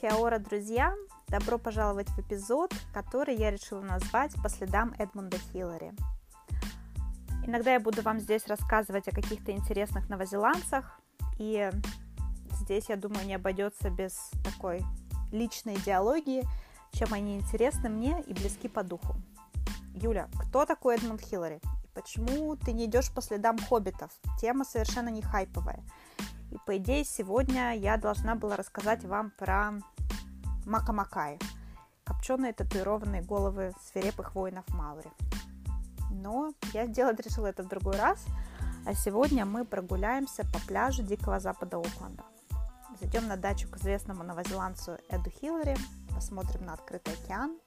[0.00, 0.94] Киаора, друзья!
[1.26, 5.92] Добро пожаловать в эпизод, который я решила назвать «По следам Эдмунда Хиллари».
[7.44, 11.00] Иногда я буду вам здесь рассказывать о каких-то интересных новозеландцах,
[11.40, 11.72] и
[12.60, 14.82] здесь, я думаю, не обойдется без такой
[15.32, 16.44] личной идеологии,
[16.92, 19.16] чем они интересны мне и близки по духу.
[19.94, 21.56] Юля, кто такой Эдмунд Хиллари?
[21.82, 24.12] И почему ты не идешь по следам хоббитов?
[24.40, 25.82] Тема совершенно не хайповая–
[26.50, 29.72] и по идее сегодня я должна была рассказать вам про
[30.64, 31.38] Макамакай,
[32.04, 35.10] копченые татуированные головы свирепых воинов Маури.
[36.10, 38.24] Но я сделать решила это в другой раз,
[38.86, 42.24] а сегодня мы прогуляемся по пляжу Дикого Запада Окленда.
[43.00, 45.76] Зайдем на дачу к известному новозеландцу Эду Хиллари,
[46.14, 47.58] посмотрим на открытый океан,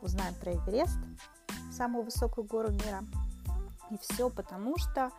[0.00, 0.98] узнаем про Эверест,
[1.72, 3.02] самую высокую гору мира.
[3.90, 5.10] И все потому, что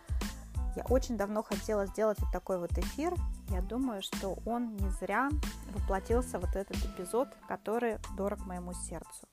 [0.76, 3.14] я очень давно хотела сделать вот такой вот эфир.
[3.50, 5.30] Я думаю, что он не зря
[5.74, 9.28] воплотился вот этот эпизод, который дорог моему сердцу.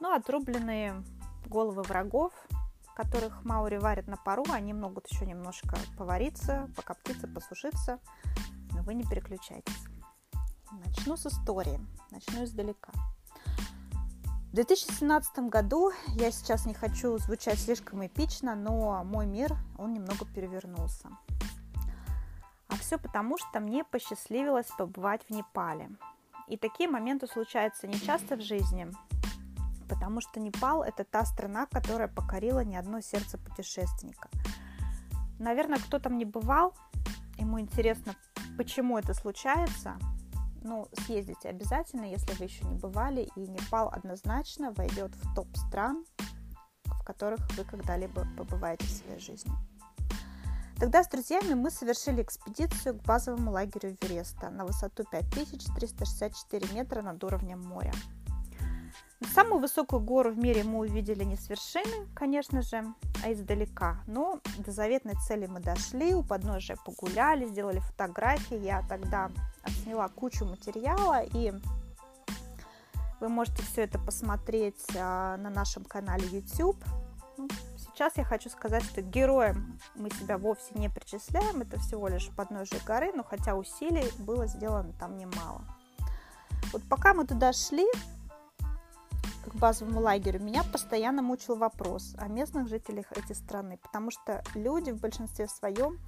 [0.00, 1.02] Ну, отрубленные
[1.46, 2.32] головы врагов,
[2.94, 7.98] которых Маури варят на пару, они могут еще немножко повариться, покоптиться, посушиться,
[8.72, 9.84] но вы не переключайтесь.
[10.70, 11.80] Начну с истории,
[12.10, 12.92] начну издалека.
[14.50, 20.26] В 2017 году, я сейчас не хочу звучать слишком эпично, но мой мир, он немного
[20.26, 21.08] перевернулся.
[22.66, 25.88] А все потому, что мне посчастливилось побывать в Непале.
[26.48, 28.88] И такие моменты случаются не часто в жизни,
[29.88, 34.30] потому что Непал– это та страна, которая покорила не одно сердце путешественника.
[35.38, 36.74] Наверное, кто там не бывал,
[37.38, 38.16] ему интересно,
[38.58, 39.96] почему это случается–
[40.62, 46.04] ну, съездите обязательно, если вы еще не бывали, и Непал однозначно войдет в топ стран,
[46.84, 49.52] в которых вы когда-либо побываете в своей жизни.
[50.78, 57.22] Тогда с друзьями мы совершили экспедицию к базовому лагерю Эвереста на высоту 5364 метра над
[57.22, 57.92] уровнем моря.
[59.28, 62.82] Самую высокую гору в мире мы увидели не с вершины, конечно же,
[63.22, 63.98] а издалека.
[64.06, 68.56] Но до заветной цели мы дошли, у подножия погуляли, сделали фотографии.
[68.56, 69.30] Я тогда
[69.62, 71.52] отсняла кучу материала, и
[73.20, 76.82] вы можете все это посмотреть а, на нашем канале YouTube.
[77.36, 82.30] Ну, сейчас я хочу сказать, что героем мы себя вовсе не причисляем, это всего лишь
[82.34, 85.62] подножие горы, но хотя усилий было сделано там немало.
[86.72, 87.86] Вот пока мы туда шли,
[89.50, 94.90] к базовому лагерю, меня постоянно мучил вопрос о местных жителях этой страны, потому что люди
[94.90, 95.98] в большинстве своем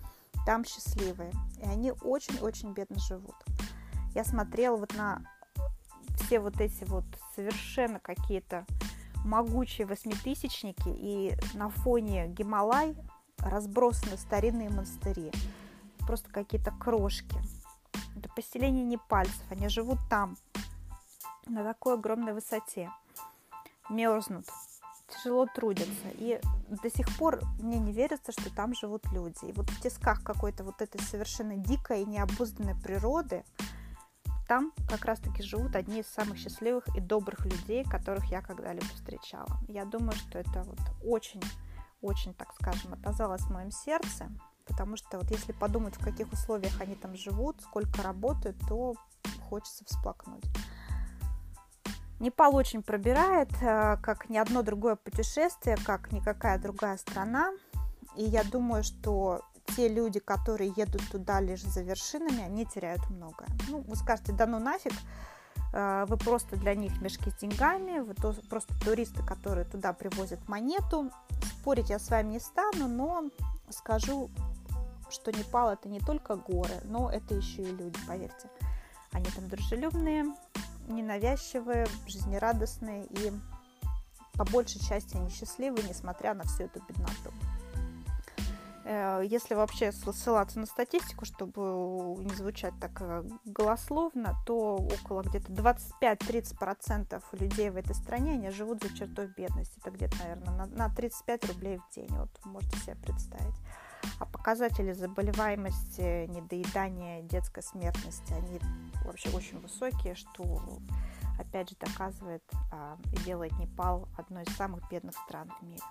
[0.46, 3.34] там счастливые, и они очень-очень бедно живут.
[4.14, 5.22] Я смотрела вот на
[6.16, 7.04] все вот эти вот
[7.34, 8.64] совершенно какие-то
[9.24, 12.96] могучие восьмитысячники, и на фоне Гималай
[13.38, 15.32] разбросаны старинные монастыри,
[16.06, 17.36] просто какие-то крошки.
[18.16, 20.36] Это поселение непальцев, они живут там,
[21.46, 22.90] на такой огромной высоте
[23.88, 24.46] мерзнут,
[25.08, 26.08] тяжело трудятся.
[26.14, 29.44] И до сих пор мне не верится, что там живут люди.
[29.44, 33.44] И вот в тисках какой-то вот этой совершенно дикой и необузданной природы
[34.48, 39.58] там как раз-таки живут одни из самых счастливых и добрых людей, которых я когда-либо встречала.
[39.68, 41.42] Я думаю, что это вот очень,
[42.00, 44.30] очень, так скажем, отозвалось в моем сердце,
[44.66, 48.94] потому что вот если подумать, в каких условиях они там живут, сколько работают, то
[49.48, 50.44] хочется всплакнуть.
[52.22, 57.52] Непал очень пробирает, э, как ни одно другое путешествие, как никакая другая страна.
[58.16, 59.42] И я думаю, что
[59.76, 63.48] те люди, которые едут туда лишь за вершинами, они теряют многое.
[63.68, 64.92] Ну, вы скажете, да ну нафиг,
[65.72, 71.10] э, вы просто для них мешки с деньгами, вы просто туристы, которые туда привозят монету.
[71.58, 73.30] Спорить я с вами не стану, но
[73.68, 74.30] скажу,
[75.10, 78.48] что Непал это не только горы, но это еще и люди, поверьте.
[79.10, 80.26] Они там дружелюбные,
[80.94, 83.32] ненавязчивые, жизнерадостные и
[84.34, 87.32] по большей части они счастливы, несмотря на всю эту бедноту.
[88.84, 91.60] Э, если вообще ссылаться на статистику, чтобы
[92.22, 98.82] не звучать так э, голословно, то около где-то 25-30% людей в этой стране они живут
[98.82, 99.78] за чертой бедности.
[99.78, 102.08] Это где-то, наверное, на 35 рублей в день.
[102.10, 103.54] Вот можете себе представить.
[104.18, 108.58] А показатели заболеваемости, недоедания, детской смертности, они
[109.04, 110.78] вообще очень высокие, что
[111.38, 115.82] опять же доказывает а, и делает Непал одной из самых бедных стран в мире.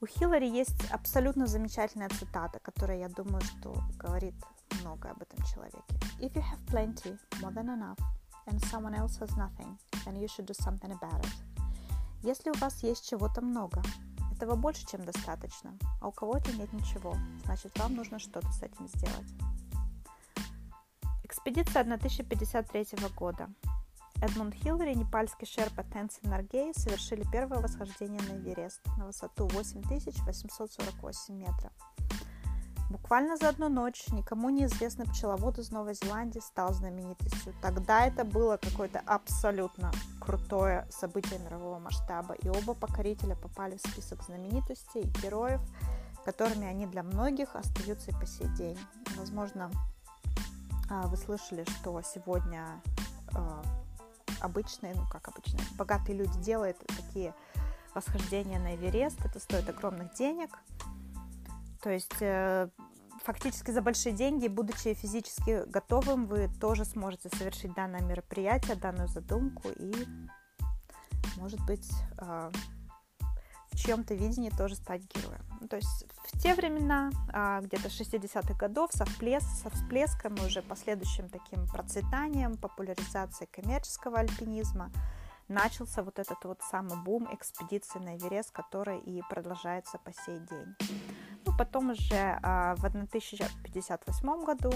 [0.00, 4.34] У Хиллари есть абсолютно замечательная цитата, которая, я думаю, что говорит
[4.82, 5.78] много об этом человеке.
[6.18, 7.98] If you have plenty, more than enough,
[8.46, 11.32] and someone else has nothing, then you should do something about it.
[12.24, 13.80] Если у вас есть чего-то много,
[14.42, 17.14] этого больше, чем достаточно, а у кого-то нет ничего.
[17.44, 19.32] Значит, вам нужно что-то с этим сделать.
[21.22, 22.86] Экспедиция 1053
[23.16, 23.48] года.
[24.20, 31.34] Эдмунд Хиллари и непальский шерпа Тенсин Наргей совершили первое восхождение на Эверест на высоту 8848
[31.34, 31.72] метров.
[32.92, 37.54] Буквально за одну ночь никому неизвестный пчеловод из Новой Зеландии стал знаменитостью.
[37.62, 39.90] Тогда это было какое-то абсолютно
[40.20, 45.62] крутое событие мирового масштаба, и оба покорителя попали в список знаменитостей и героев,
[46.26, 48.78] которыми они для многих остаются и по сей день.
[49.16, 49.70] Возможно,
[50.90, 52.66] а, вы слышали, что сегодня
[53.34, 53.62] а,
[54.42, 57.34] обычные, ну как обычные, богатые люди делают такие
[57.94, 59.24] восхождения на Эверест.
[59.24, 60.50] Это стоит огромных денег.
[61.82, 62.68] То есть э,
[63.22, 69.68] фактически за большие деньги, будучи физически готовым, вы тоже сможете совершить данное мероприятие, данную задумку
[69.68, 69.92] и,
[71.36, 72.50] может быть, э,
[73.72, 75.42] в чьем-то видении тоже стать героем.
[75.60, 80.44] Ну, то есть в те времена, а, где-то 60-х годов, со, всплеск, со всплеском и
[80.44, 84.90] уже последующим таким процветанием, популяризацией коммерческого альпинизма,
[85.48, 90.74] начался вот этот вот самый бум экспедиции на Эверест, который и продолжается по сей день.
[91.52, 94.72] Ну, потом уже а, в 1058 году,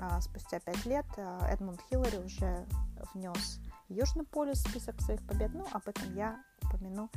[0.00, 2.64] а, спустя пять лет, Эдмунд Хиллари уже
[3.12, 7.10] внес Южный полюс в список своих побед, но об этом я упомяну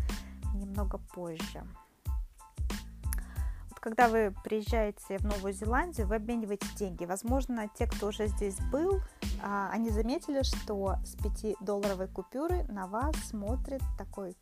[0.54, 1.64] немного позже.
[3.70, 7.06] Вот когда вы приезжаете в Новую Зеландию, вы обмениваете деньги.
[7.06, 9.00] Возможно, те, кто уже здесь был,
[9.42, 14.36] а, они заметили, что с 5-долларовой купюры на вас смотрит такой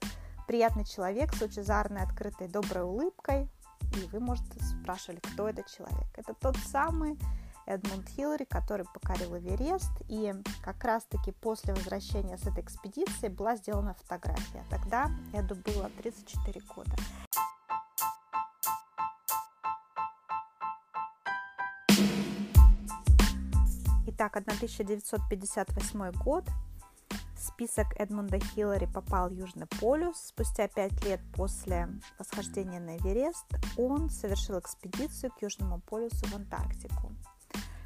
[0.48, 3.48] приятный человек с лучезарной, открытой, доброй улыбкой.
[3.95, 6.07] И вы, может, спрашивали, кто этот человек.
[6.16, 7.18] Это тот самый
[7.66, 9.92] Эдмунд Хиллари, который покорил Эверест.
[10.07, 10.33] И
[10.63, 14.63] как раз-таки после возвращения с этой экспедиции была сделана фотография.
[14.69, 16.95] Тогда Эду было 34 года.
[24.07, 26.45] Итак, 1958 год.
[27.45, 30.18] Список Эдмунда Хиллари попал Южный полюс.
[30.18, 31.88] Спустя пять лет после
[32.18, 33.45] восхождения на Эверест
[33.77, 37.12] он совершил экспедицию к Южному полюсу в Антарктику.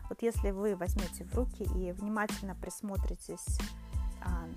[0.07, 3.59] Вот если вы возьмете в руки и внимательно присмотритесь
[4.21, 4.47] а,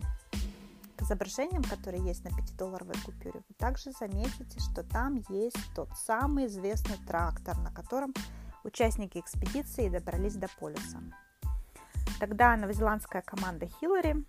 [0.96, 6.46] к изображениям, которые есть на 5-долларовой купюре, вы также заметите, что там есть тот самый
[6.46, 8.14] известный трактор, на котором
[8.62, 11.02] участники экспедиции добрались до полюса.
[12.20, 14.24] Тогда новозеландская команда Хиллари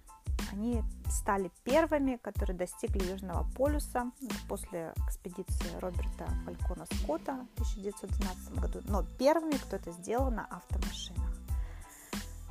[0.53, 4.11] они стали первыми, которые достигли Южного полюса
[4.47, 11.23] после экспедиции Роберта Фалькона Скотта в 1912 году, но первыми, кто это сделал на автомашинах.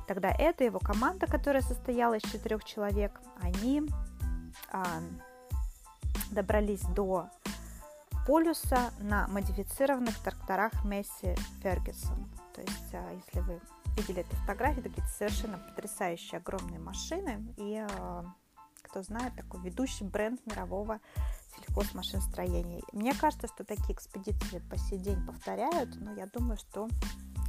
[0.05, 3.83] Тогда это его команда, которая состояла из четырех человек, они
[4.69, 4.85] а,
[6.31, 7.29] добрались до
[8.27, 12.29] полюса на модифицированных тракторах Месси Фергюсон.
[12.53, 13.61] То есть, а, если вы
[13.95, 17.53] видели эту фотографию, такие совершенно потрясающие огромные машины.
[17.57, 18.23] И, э,
[18.83, 20.99] кто знает, такой ведущий бренд мирового
[21.55, 22.81] сельхозмашиностроения.
[22.91, 26.87] Мне кажется, что такие экспедиции по сей день повторяют, но я думаю, что,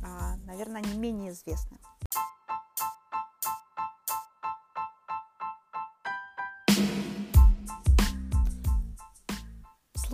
[0.04, 1.78] а, наверное, они менее известны.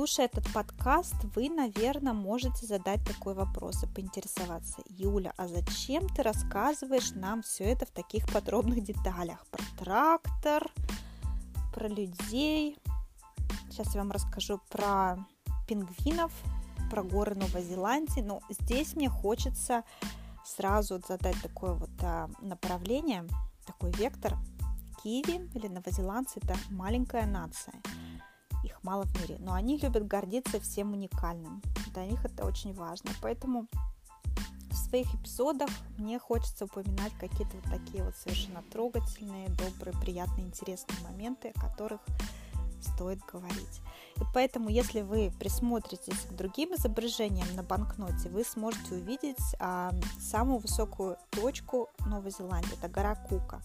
[0.01, 4.81] Слушая этот подкаст, вы, наверное, можете задать такой вопрос и поинтересоваться.
[4.87, 9.45] Юля, а зачем ты рассказываешь нам все это в таких подробных деталях?
[9.51, 10.71] Про трактор,
[11.75, 12.79] про людей.
[13.69, 15.19] Сейчас я вам расскажу про
[15.69, 16.33] пингвинов,
[16.91, 18.23] про горы Новой Зеландии.
[18.23, 19.85] Но здесь мне хочется
[20.47, 23.27] сразу задать такое вот а, направление,
[23.67, 24.39] такой вектор.
[25.03, 27.75] Киви или новозеландцы– это маленькая нация–
[28.81, 31.63] их мало в мире, но они любят гордиться всем уникальным.
[31.95, 33.11] Для них это очень важно.
[33.23, 33.67] Поэтому
[34.71, 40.99] в своих эпизодах мне хочется упоминать какие-то вот такие вот совершенно трогательные, добрые, приятные, интересные
[41.03, 42.01] моменты, о которых
[42.81, 43.81] стоит говорить.
[44.17, 50.59] И поэтому, если вы присмотритесь к другим изображениям на банкноте, вы сможете увидеть а, самую
[50.59, 52.77] высокую точку Новой Зеландии.
[52.79, 53.61] Это гора Кука.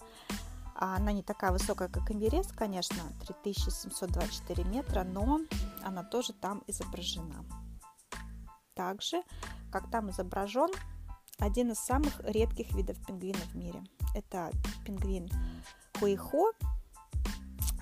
[0.78, 5.40] А она не такая высокая, как Эверест, конечно, 3724 метра, но
[5.82, 7.44] она тоже там изображена.
[8.74, 9.22] Также,
[9.72, 10.70] как там изображен
[11.38, 13.82] один из самых редких видов пингвинов в мире.
[14.14, 14.50] Это
[14.84, 15.30] пингвин
[15.98, 16.52] Хуихо,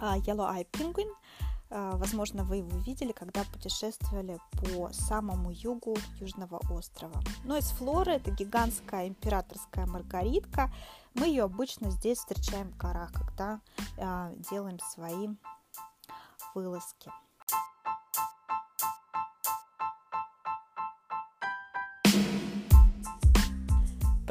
[0.01, 1.11] а, Yellow Eye Penguin–
[1.75, 7.21] возможно, вы его видели, когда путешествовали по самому югу Южного острова.
[7.45, 10.73] Но из флоры это гигантская императорская маргаритка.
[11.15, 13.61] Мы ее обычно здесь встречаем в горах, когда
[13.97, 15.29] э, делаем свои
[16.55, 17.11] вылазки.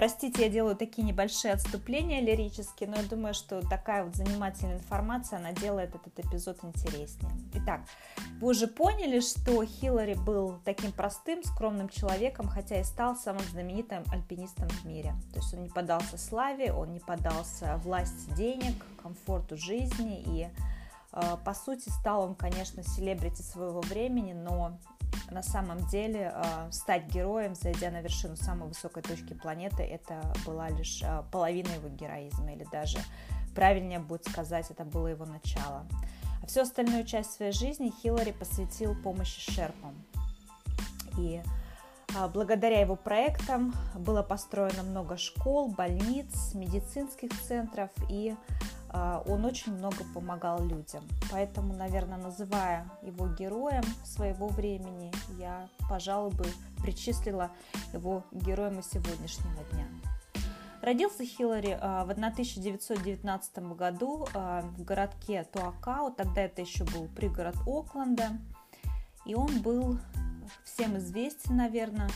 [0.04, 5.40] Простите, я делаю такие небольшие отступления лирические, но я думаю, что такая вот занимательная информация,
[5.40, 7.32] она делает этот эпизод интереснее.
[7.54, 7.80] Итак,
[8.42, 14.04] вы уже поняли, что Хиллари был таким простым, скромным человеком, хотя и стал самым знаменитым
[14.12, 15.16] альпинистом в мире.
[15.32, 20.50] То есть он не поддался славе, он не поддался власти денег, комфорту жизни и
[21.46, 24.80] по сути, стал он, конечно, селебрити своего времени, но
[25.32, 30.70] на самом деле э, стать героем, зайдя на вершину самой высокой точки планеты, это была
[30.70, 33.00] лишь э, половина его героизма, или даже
[33.56, 35.86] правильнее будет сказать, это было его начало.
[36.42, 39.96] А всю остальную часть своей жизни Хиллари посвятил помощи шерпам.
[41.18, 41.42] И
[42.16, 48.36] э, благодаря его проектам было построено много школ, больниц, медицинских центров и
[48.94, 51.04] он очень много помогал людям.
[51.32, 56.46] Поэтому, наверное, называя его героем своего времени, я, пожалуй, бы
[56.82, 57.50] причислила
[57.92, 59.88] его героем и сегодняшнего дня.
[60.84, 67.56] Родился Хиллари а, в 1919 году а, в городке Туакао, тогда это еще был пригород
[67.66, 68.32] Окленда,
[69.26, 69.98] и он был
[70.66, 72.10] всем известен, наверное,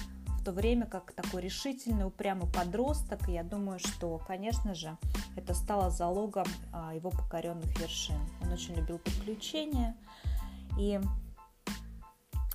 [0.48, 3.28] то время как такой решительный, упрямый подросток.
[3.28, 4.98] И я думаю, что, конечно же,
[5.36, 8.16] это стало залогом а, его покоренных вершин.
[8.42, 9.94] Он очень любил приключения.
[10.80, 11.02] И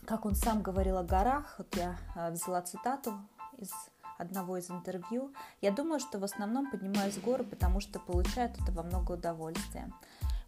[0.07, 3.13] как он сам говорил о горах, вот я а, взяла цитату
[3.59, 3.71] из
[4.17, 8.59] одного из интервью, я думаю, что в основном поднимаюсь в горы, потому что получаю от
[8.59, 9.93] этого много удовольствия.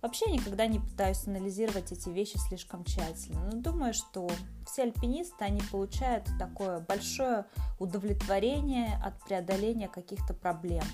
[0.05, 4.29] Вообще никогда не пытаюсь анализировать эти вещи слишком тщательно, но думаю, что
[4.67, 7.47] все альпинисты, они получают такое большое
[7.79, 10.85] удовлетворение от преодоления каких-то проблем.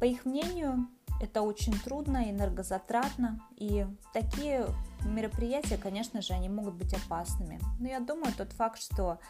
[0.00, 0.88] По их мнению,
[1.20, 4.66] это очень трудно, энергозатратно, и такие
[5.04, 7.60] мероприятия, конечно же, они могут быть опасными.
[7.78, 9.20] Но я думаю, тот факт, что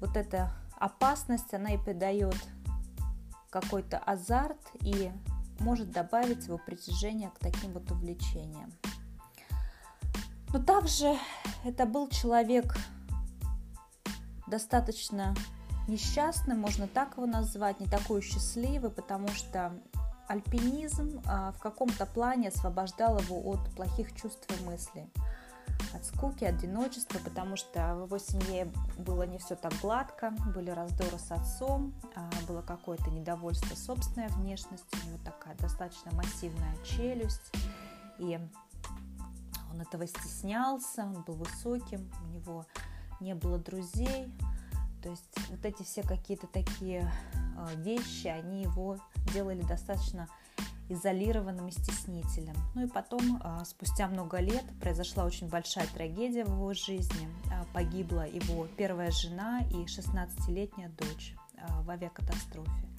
[0.00, 2.34] вот эта опасность, она и придает
[3.48, 5.12] какой-то азарт и
[5.60, 8.72] может добавить его притяжение к таким вот увлечениям.
[10.52, 11.16] Но также
[11.64, 12.74] это был человек
[14.48, 15.34] достаточно
[15.86, 19.72] несчастный, можно так его назвать, не такой счастливый, потому что
[20.28, 25.10] альпинизм а, в каком-то плане освобождал его от плохих чувств и мыслей,
[25.94, 31.18] от скуки, одиночества, потому что в его семье было не все так гладко, были раздоры
[31.18, 37.52] с отцом, а, было какое-то недовольство собственной внешностью, у него такая достаточно массивная челюсть,
[38.18, 38.38] и
[39.72, 42.66] он этого стеснялся, он был высоким, у него
[43.20, 44.32] не было друзей,
[45.02, 47.10] то есть вот эти все какие-то такие
[47.56, 48.98] а, вещи, они его
[49.32, 50.28] делали достаточно
[50.92, 52.54] изолированным и стеснителем.
[52.74, 57.28] Ну и потом, а, спустя много лет, произошла очень большая трагедия в его жизни.
[57.52, 61.34] А, погибла его первая жена и 16-летняя дочь
[61.82, 62.90] в авиакатастрофе.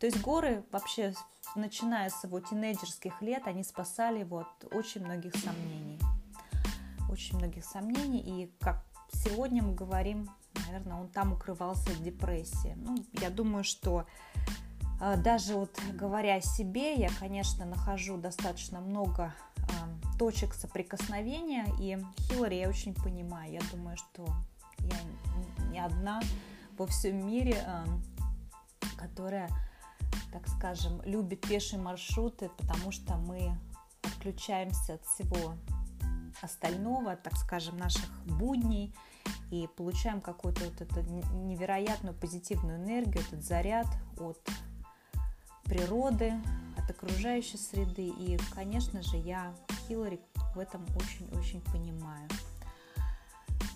[0.00, 1.14] То есть горы вообще,
[1.54, 5.98] начиная с его тинейджерских лет, они спасали его от очень многих сомнений.
[7.10, 8.20] Очень многих сомнений.
[8.20, 8.82] И как
[9.12, 10.30] сегодня мы говорим,
[10.66, 12.74] наверное, он там укрывался от депрессии.
[12.76, 14.69] Ну, я думаю, что а,
[15.00, 22.56] даже вот говоря о себе, я, конечно, нахожу достаточно много а, точек соприкосновения, и Хиллари
[22.56, 23.52] я очень понимаю.
[23.52, 24.28] Я думаю, что
[24.78, 26.20] я не одна
[26.76, 27.86] во всем мире, а,
[28.98, 29.48] которая,
[30.32, 33.56] так скажем, любит пешие маршруты, потому что мы
[34.02, 35.54] отключаемся от всего
[36.42, 38.94] остального, так скажем, наших будней,
[39.50, 43.86] и получаем какую-то вот эту невероятную позитивную энергию, этот заряд
[44.18, 44.38] от
[45.70, 46.34] природы,
[46.76, 48.08] от окружающей среды.
[48.08, 49.54] И, конечно же, я
[49.86, 50.20] Хиллари
[50.54, 52.28] в этом очень-очень понимаю.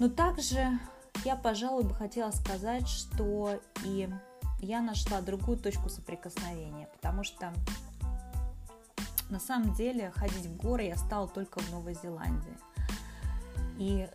[0.01, 0.79] Но также
[1.25, 4.09] я, пожалуй, бы хотела сказать, что и
[4.59, 7.53] я нашла другую точку соприкосновения, потому что
[9.31, 12.59] на самом деле ходить в горы я стала только в Новой Зеландии.
[13.79, 14.09] И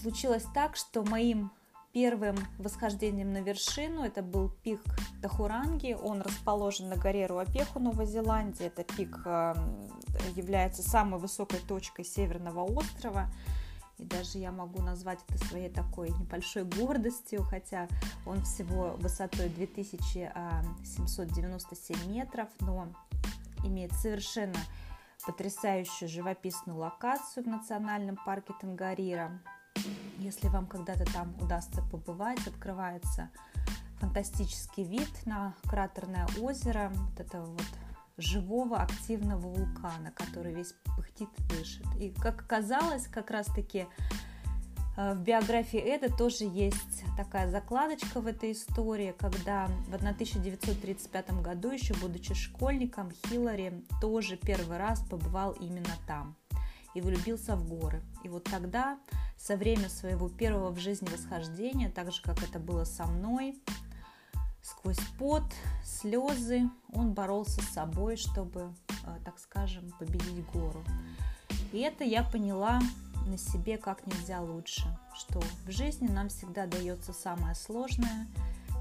[0.00, 1.50] случилось так, что моим
[1.92, 4.04] первым восхождением на вершину.
[4.04, 4.80] Это был пик
[5.22, 5.96] Тахуранги.
[6.00, 8.66] Он расположен на горе Руапеху, Новой Зеландии.
[8.66, 9.90] Это пик эм,
[10.36, 13.30] является самой высокой точкой Северного острова.
[13.98, 17.86] И даже я могу назвать это своей такой небольшой гордостью, хотя
[18.24, 22.88] он всего высотой 2797 эм, метров, но
[23.64, 24.58] имеет совершенно
[25.26, 29.38] потрясающую живописную локацию в национальном парке Тангарира.
[30.18, 33.30] Если вам когда-то там удастся побывать, открывается
[33.98, 37.66] фантастический вид на кратерное озеро, вот этого вот
[38.16, 41.86] живого активного вулкана, который весь пыхтит и дышит.
[41.98, 43.86] И как оказалось, как раз-таки
[45.00, 51.70] Э, в биографии Эда тоже есть такая закладочка в этой истории, когда в 1935 году,
[51.70, 56.36] еще будучи школьником, Хиллари тоже первый раз побывал именно там
[56.94, 58.02] и влюбился в горы.
[58.24, 58.98] И вот тогда,
[59.36, 63.60] со времени своего первого в жизни восхождения, так же, как это было со мной,
[64.62, 65.44] сквозь пот,
[65.84, 70.84] слезы, он боролся с собой, чтобы, э, так скажем, победить гору.
[71.72, 72.80] И это я поняла
[73.26, 74.82] на себе как нельзя лучше,
[75.14, 78.26] что в жизни нам всегда дается самое сложное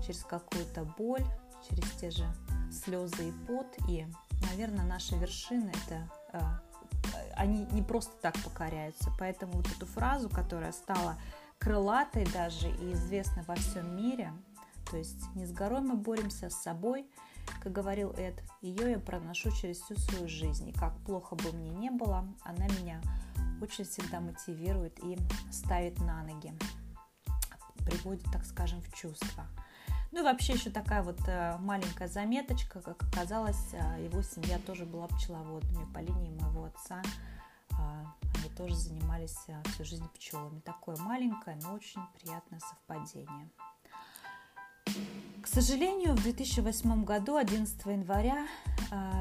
[0.06, 1.26] через какую-то боль,
[1.70, 2.26] через те же
[2.72, 3.68] слезы и пот.
[3.88, 4.06] И,
[4.50, 6.40] наверное, наши вершины это э,
[7.36, 9.12] они не просто так покоряются.
[9.18, 11.18] Поэтому вот эту фразу, которая стала
[11.58, 14.34] крылатой даже и известна во всем мире,
[14.90, 17.06] то есть не с горой мы боремся, с собой,
[17.62, 20.70] как говорил Эд, ее я проношу через всю свою жизнь.
[20.70, 23.02] И как плохо бы мне не было, она меня
[23.62, 25.18] очень всегда мотивирует и
[25.52, 26.54] ставит на ноги,
[27.86, 29.46] приводит, так скажем, в чувство.
[30.12, 34.86] Ну и вообще еще такая вот э, маленькая заметочка, как оказалось, э, его семья тоже
[34.86, 37.04] была пчеловодами по линии моего отца.
[37.74, 40.62] А, они тоже занимались э, всю жизнь пчелами.
[40.62, 43.50] Такое маленькое, но очень приятное совпадение.
[45.44, 48.48] К сожалению, в 2008 году, 11 января,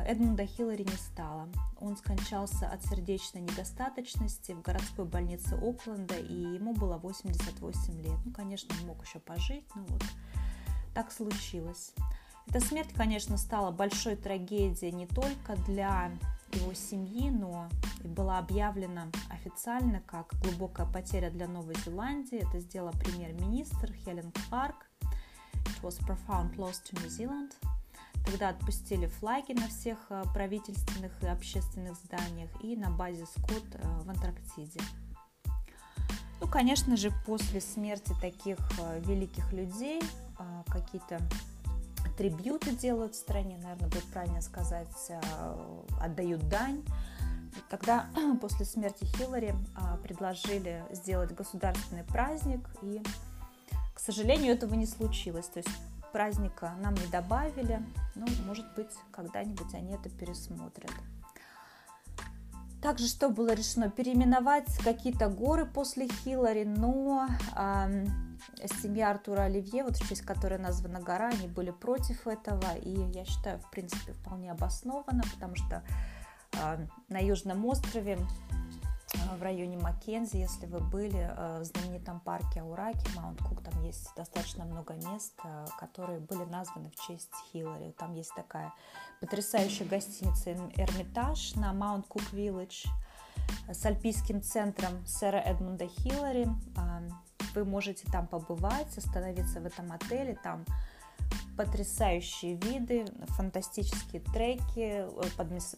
[0.06, 1.48] Эдмунда Хиллари не стало.
[1.78, 8.18] Он скончался от сердечной недостаточности в городской больнице Окленда, и ему было 88 лет.
[8.24, 10.02] Ну, конечно, он мог еще пожить, но вот
[10.98, 11.92] так случилось.
[12.48, 16.10] Эта смерть, конечно, стала большой трагедией не только для
[16.54, 17.68] его семьи, но
[18.02, 22.38] и была объявлена официально как глубокая потеря для Новой Зеландии.
[22.38, 24.90] Это сделала премьер-министр Хелен Кларк.
[25.52, 27.52] It was profound loss to New Zealand.
[28.26, 34.00] Тогда отпустили флаги на всех э, правительственных и общественных зданиях и на базе Скотт э,
[34.00, 34.80] в Антарктиде.
[36.40, 40.00] Ну, конечно же, после смерти таких э, великих людей
[40.70, 41.20] какие-то
[42.16, 44.88] трибьюты делают в стране, наверное, будет правильно сказать,
[46.00, 46.82] отдают дань.
[47.70, 48.06] Тогда
[48.40, 49.54] после смерти Хиллари
[50.02, 53.02] предложили сделать государственный праздник, и,
[53.94, 55.46] к сожалению, этого не случилось.
[55.46, 55.70] То есть
[56.12, 57.82] праздника нам не добавили,
[58.14, 60.92] но, может быть, когда-нибудь они это пересмотрят.
[62.82, 63.90] Также что было решено?
[63.90, 68.06] Переименовать какие-то горы после Хиллари, но э,
[68.80, 73.24] семья Артура Оливье, вот в честь которой названа гора, они были против этого, и я
[73.24, 75.82] считаю, в принципе, вполне обоснованно, потому что
[76.52, 78.18] э, на Южном острове
[79.36, 84.14] в районе Маккензи, если вы были э, в знаменитом парке Аураки, Маунт Кук, там есть
[84.16, 87.92] достаточно много мест, э, которые были названы в честь Хиллари.
[87.98, 88.72] Там есть такая
[89.20, 92.86] потрясающая гостиница Эрмитаж на Маунт Кук Виллидж
[93.70, 96.48] с альпийским центром сэра Эдмунда Хиллари.
[97.54, 100.64] Вы можете там побывать, остановиться в этом отеле, там
[101.56, 105.06] потрясающие виды, фантастические треки,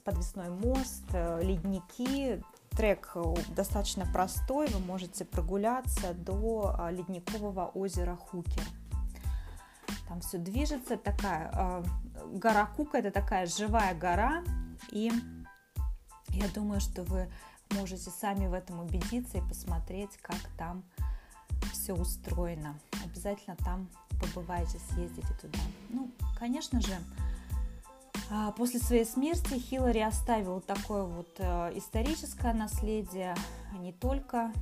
[0.04, 8.64] подвесной мост, ледники, трек э, достаточно простой, вы можете прогуляться до а, ледникового озера Хукер.
[10.08, 11.84] Там все движется, такая а,
[12.32, 14.42] гора Кука, это такая живая гора,
[14.90, 15.12] и
[16.28, 17.30] я думаю, что вы
[17.70, 20.84] можете сами в этом убедиться и посмотреть, как там
[21.72, 22.78] все устроено.
[23.04, 23.88] Обязательно там
[24.20, 25.58] побывайте, съездите туда.
[25.88, 26.96] Ну, конечно же,
[28.56, 33.34] после своей смерти Хиллари оставил такое вот э, историческое наследие
[33.80, 34.52] не только,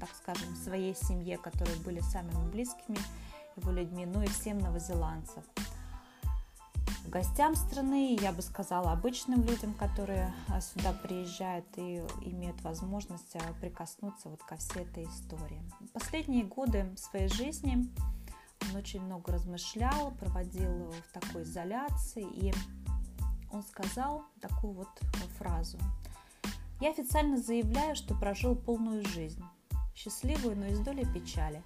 [0.00, 2.98] так скажем, своей семье, которые были самыми близкими
[3.56, 5.42] его людьми, но и всем новозеландцам.
[7.06, 13.40] Гостям страны, я бы сказала, обычным людям, которые а, сюда приезжают и имеют возможность а,
[13.62, 15.62] прикоснуться вот ко всей этой истории.
[15.94, 17.88] Последние годы своей жизни
[18.62, 22.52] он очень много размышлял, проводил в такой изоляции, и
[23.50, 24.88] он сказал такую вот
[25.38, 25.78] фразу.
[26.80, 29.42] «Я официально заявляю, что прожил полную жизнь,
[29.94, 31.62] счастливую, но и с долей печали.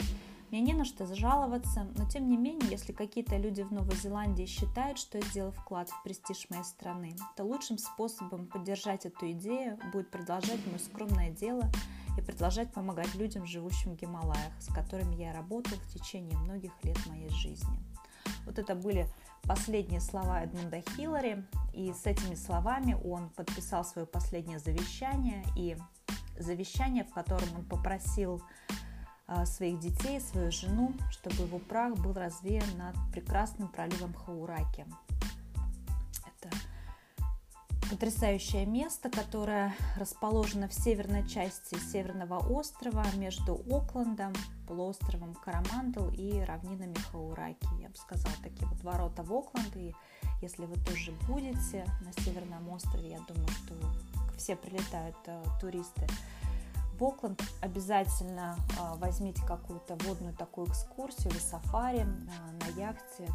[0.50, 4.44] Мне не на что жаловаться, но тем не менее, если какие-то люди в Новой Зеландии
[4.44, 9.78] считают, что я сделал вклад в престиж моей страны, то лучшим способом поддержать эту идею
[9.92, 11.70] будет продолжать мое скромное дело–
[12.16, 16.98] и продолжать помогать людям, живущим в Гималаях, с которыми я работал в течение многих лет
[17.06, 17.78] моей жизни.
[18.44, 19.08] Вот это были
[19.42, 25.76] последние слова Эдмунда Хиллари, и с этими словами он подписал свое последнее завещание, и
[26.38, 28.42] завещание, в котором он попросил
[29.26, 34.86] а, своих детей, свою жену, чтобы его прах был развеян над прекрасным проливом Хаураки.
[37.92, 44.32] Потрясающее место, которое расположено в северной части Северного острова между Оклендом,
[44.66, 47.68] полуостровом Карамандл и равнинами Хаураки.
[47.82, 49.76] Я бы сказала, такие вот ворота в Окленд.
[49.76, 49.94] И
[50.40, 53.74] если вы тоже будете на Северном острове, я думаю, что
[54.38, 56.06] все прилетают э, туристы
[56.98, 63.28] в Окленд, обязательно э, возьмите какую-то водную такую экскурсию или сафари э, на яхте,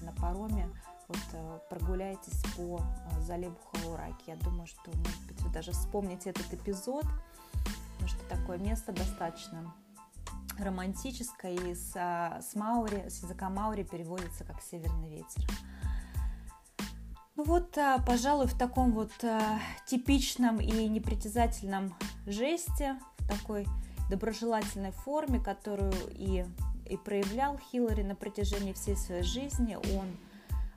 [0.00, 0.70] на пароме
[1.08, 4.24] вот э, прогуляйтесь по э, заливу Хаураки.
[4.30, 7.04] Я думаю, что, может быть, вы даже вспомните этот эпизод,
[7.92, 9.74] потому что такое место достаточно
[10.58, 15.44] романтическое, и с, э, с, маури, с языка маури переводится как «северный ветер».
[17.36, 19.12] Ну вот, пожалуй, в таком вот
[19.86, 21.92] типичном и непритязательном
[22.26, 23.66] жесте, в такой
[24.08, 26.46] доброжелательной форме, которую и,
[26.88, 30.16] и проявлял Хиллари на протяжении всей своей жизни, он–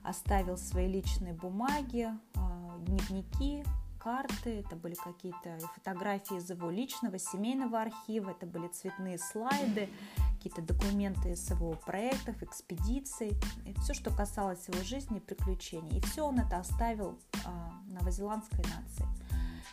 [0.08, 3.64] оставил свои личные бумаги, а, дневники,
[3.98, 9.90] карты, это были какие-то фотографии из его личного семейного архива, это были цветные слайды,
[10.36, 15.98] какие-то документы из его проектов, экспедиций, и все, что касалось его жизни и приключений.
[15.98, 19.06] И все он это оставил а, новозеландской нации.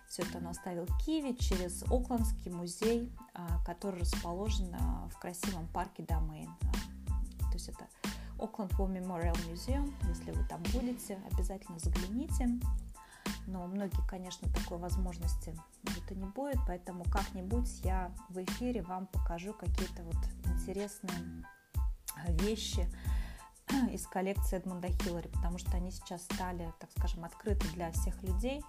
[0.09, 4.75] Все это он оставил в Киеве через Оклендский музей, а, который расположен
[5.13, 6.51] в красивом парке Домейн.
[7.39, 7.87] То есть это
[8.37, 9.93] Auckland War Memorial Museum.
[10.07, 12.49] Если вы там будете, обязательно загляните.
[13.47, 15.55] Но многие, конечно, такой возможности
[16.09, 21.43] и не будет, поэтому как-нибудь я в эфире вам покажу какие-то вот интересные
[22.41, 22.87] вещи
[23.91, 28.61] из коллекции Эдмунда Хиллари, потому что они сейчас стали, так скажем, открыты для всех людей.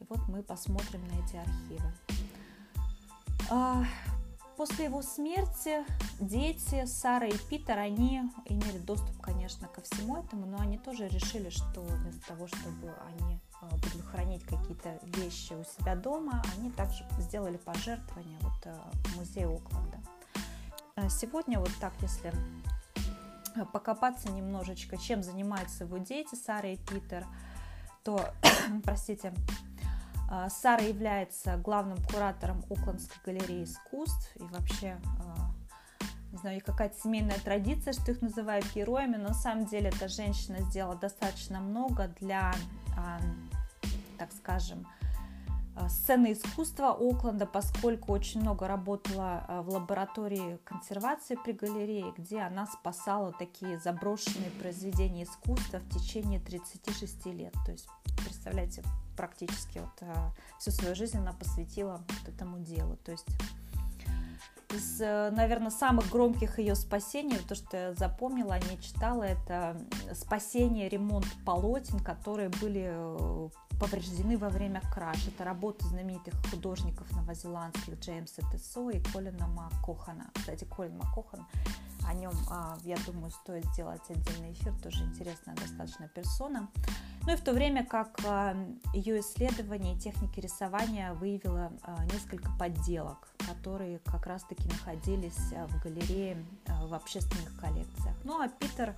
[0.00, 1.92] И вот мы посмотрим на эти архивы.
[4.62, 5.84] После его смерти
[6.20, 11.48] дети Сара и Питер, они имели доступ, конечно, ко всему этому, но они тоже решили,
[11.48, 17.04] что вместо того, чтобы они а, будут хранить какие-то вещи у себя дома, они также
[17.18, 19.98] сделали пожертвование вот а, в музей Окленда.
[20.94, 22.32] А сегодня вот так, если
[23.72, 27.26] покопаться немножечко, чем занимаются его дети, Сара и Питер,
[28.04, 28.32] то,
[28.84, 29.34] простите,
[30.48, 34.34] Сара является главным куратором Оклендской галереи искусств.
[34.36, 35.52] И вообще а,
[36.32, 40.60] не знаю, какая-то семейная традиция, что их называют героями, но на самом деле эта женщина
[40.62, 42.54] сделала достаточно много для,
[42.96, 43.20] а,
[44.18, 44.86] так скажем,
[45.88, 53.32] сцены искусства Окленда, поскольку очень много работала в лаборатории консервации при галерее, где она спасала
[53.32, 57.54] такие заброшенные произведения искусства в течение 36 лет.
[57.64, 57.88] То есть,
[58.24, 58.82] представляете,
[59.16, 60.14] практически вот э,
[60.58, 62.96] всю свою жизнь она посвятила вот этому делу.
[63.04, 63.26] То есть
[64.72, 69.76] из, э, наверное, самых громких ее спасений, то, что я запомнила, не читала, это
[70.14, 75.26] спасение, ремонт полотен, которые были э, повреждены во время краш.
[75.26, 80.30] Это работа знаменитых художников новозеландских Джеймса Тессо и Колина Маккохана.
[80.34, 81.46] Кстати, Колин Маккохан
[82.06, 86.68] о нем, а, я думаю, стоит сделать отдельный эфир, тоже интересная достаточно персона.
[87.24, 88.56] Ну и в то время как а,
[88.92, 96.94] ее исследование техники рисования выявило а, несколько подделок, которые как раз-таки находились в галерее в
[96.94, 98.16] общественных коллекциях.
[98.24, 98.96] Ну а Питер,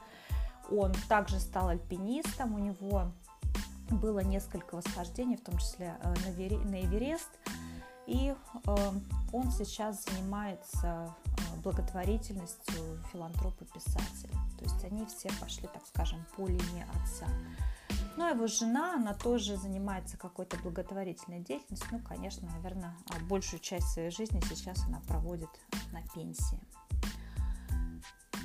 [0.70, 3.12] он также стал альпинистом, у него
[3.90, 7.28] было несколько восхождений, в том числе на Эверест,
[8.06, 8.34] и
[9.32, 11.14] он сейчас занимается
[11.62, 14.34] благотворительностью филантропа писателя.
[14.58, 17.26] То есть они все пошли, так скажем, по линии отца.
[18.16, 21.88] Ну, а его жена, она тоже занимается какой-то благотворительной деятельностью.
[21.92, 22.94] Ну, конечно, наверное,
[23.28, 25.50] большую часть своей жизни сейчас она проводит
[25.92, 26.60] на пенсии.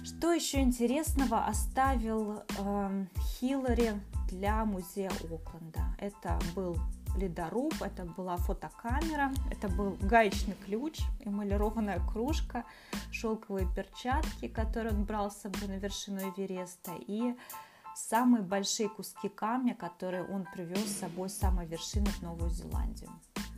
[0.03, 5.83] Что еще интересного оставил э, Хиллари для музея Окленда?
[5.99, 6.77] Это был
[7.17, 12.65] ледоруб, это была фотокамера, это был гаечный ключ, эмалированная кружка,
[13.11, 17.35] шелковые перчатки, которые он брал с собой на вершину Эвереста, и
[17.95, 23.09] самые большие куски камня, которые он привез с собой с самой вершины в Новую Зеландию.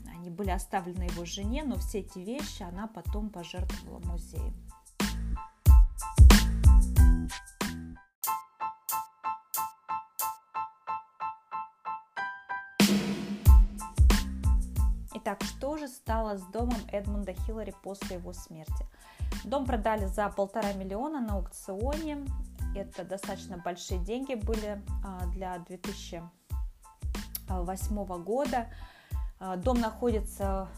[0.07, 4.53] Они были оставлены его жене, но все эти вещи она потом пожертвовала музею.
[15.91, 18.87] Стало с домом Эдмунда Хиллари после его смерти?
[19.43, 22.25] Дом продали за полтора миллиона на аукционе.
[22.75, 28.69] Это достаточно большие деньги были а, для 2008 года.
[29.39, 30.69] А, дом находится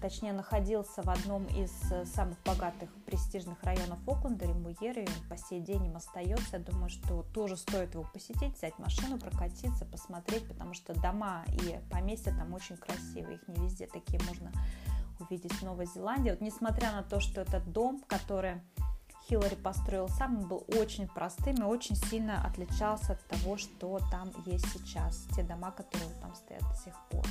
[0.00, 5.60] точнее находился в одном из э, самых богатых престижных районов Окленда, Римуеры, и по сей
[5.60, 6.56] день им остается.
[6.56, 11.78] Я думаю, что тоже стоит его посетить, взять машину, прокатиться, посмотреть, потому что дома и
[11.90, 14.50] поместья там очень красивые, их не везде такие можно
[15.20, 16.30] увидеть в Новой Зеландии.
[16.30, 18.62] Вот несмотря на то, что этот дом, который
[19.28, 24.30] Хиллари построил сам, он был очень простым и очень сильно отличался от того, что там
[24.46, 27.24] есть сейчас, те дома, которые там стоят до сих пор.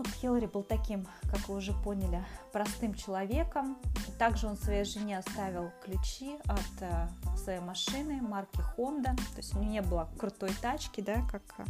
[0.00, 3.76] Вот Хиллари был таким, как вы уже поняли, простым человеком.
[4.18, 9.14] Также он своей жене оставил ключи от э, своей машины марки Honda.
[9.14, 11.64] То есть у нее не было крутой тачки, да, как э,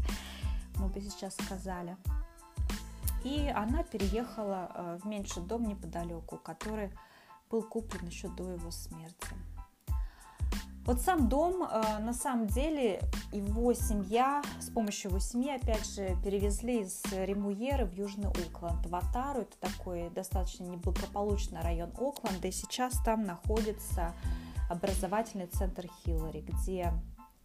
[0.76, 1.96] мы бы сейчас сказали.
[3.24, 6.92] И она переехала э, в меньший дом неподалеку, который
[7.50, 9.26] был куплен еще до его смерти.
[10.90, 13.00] Вот сам дом, э, на самом деле,
[13.30, 18.96] его семья, с помощью его семьи, опять же, перевезли из Римуеры в Южный Окленд, в
[18.96, 19.42] Атару.
[19.42, 24.14] Это такой достаточно неблагополучный район Окленда, и сейчас там находится
[24.68, 26.92] образовательный центр Хиллари, где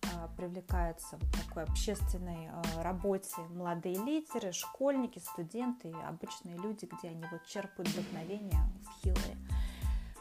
[0.01, 7.23] э, привлекаются в такой общественной э, работе молодые лидеры, школьники, студенты, обычные люди, где они
[7.31, 9.38] вот черпают вдохновение в Хиллари.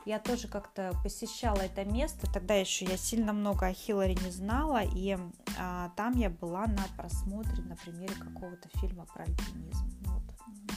[0.04, 4.82] Я тоже как-то посещала это место, тогда еще я сильно много о Хиллари не знала,
[4.82, 5.16] и
[5.58, 9.88] а, там я была на просмотре на примере какого-то фильма про альпинизм.
[10.02, 10.22] Вот,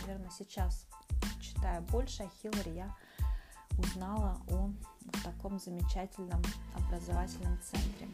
[0.02, 0.88] наверное, сейчас,
[1.42, 2.96] читая больше о Хиллари, я
[3.78, 4.70] узнала о
[5.26, 6.42] таком замечательном
[6.74, 8.08] образовательном центре.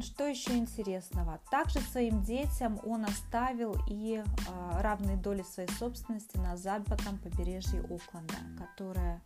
[0.00, 1.40] Что еще интересного?
[1.50, 8.36] Также своим детям он оставил и э, равные доли своей собственности на западном побережье Окленда,
[8.56, 9.20] которое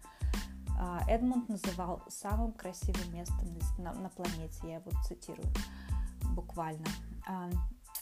[0.80, 4.58] э, Эдмунд называл самым красивым местом на, на планете.
[4.62, 5.48] Я его цитирую
[6.34, 6.86] буквально.
[7.28, 7.50] Э,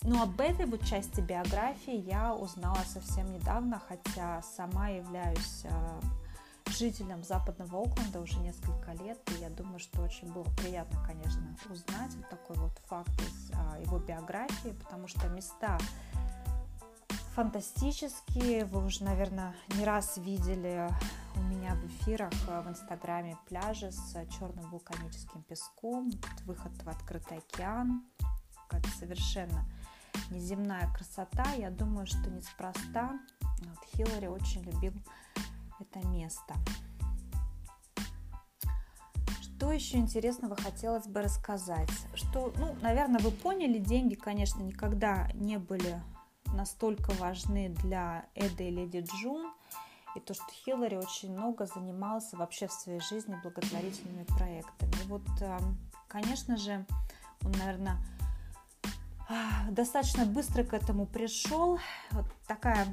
[0.02, 6.00] ну, об этой вот части биографии я узнала совсем недавно, хотя сама являюсь э,
[6.70, 12.14] жителям западного Окленда уже несколько лет, и я думаю, что очень было приятно, конечно, узнать
[12.16, 15.78] вот такой вот факт из а, его биографии, потому что места
[17.34, 20.88] фантастические, вы уже, наверное, не раз видели
[21.36, 26.10] у меня в эфирах а, в инстаграме пляжи с черным вулканическим песком,
[26.44, 28.04] выход в открытый океан,
[28.68, 29.64] какая-то совершенно
[30.30, 31.52] неземная красота.
[31.52, 34.92] Я думаю, что неспроста вот, Хиллари очень любил
[35.80, 36.54] это место.
[39.42, 41.90] Что еще интересного хотелось бы рассказать?
[42.14, 46.00] Что, ну, наверное, вы поняли, деньги, конечно, никогда не были
[46.54, 49.52] настолько важны для Эды и Леди Джун,
[50.16, 54.92] и то, что Хиллари очень много занимался вообще в своей жизни благотворительными проектами.
[55.04, 56.84] И вот, эм, конечно же,
[57.44, 57.98] он, наверное,
[59.70, 61.78] достаточно быстро к этому пришел.
[62.10, 62.86] Вот такая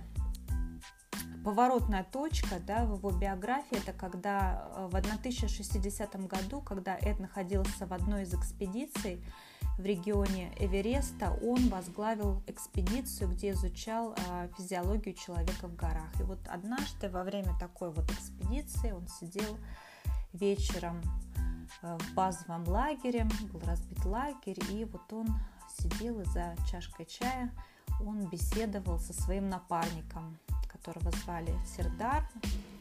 [1.48, 7.86] поворотная точка да, в его биографии, это когда э, в 1060 году, когда Эд находился
[7.86, 9.24] в одной из экспедиций
[9.78, 16.20] в регионе Эвереста, он возглавил экспедицию, где изучал э, физиологию человека в горах.
[16.20, 19.58] И вот однажды во время такой вот экспедиции он сидел
[20.34, 21.02] вечером
[21.82, 25.28] э, в базовом лагере, был разбит лагерь, и вот он
[25.80, 27.54] сидел и за чашкой чая
[28.06, 30.38] он беседовал со своим напарником,
[30.88, 32.24] которого звали Сердар.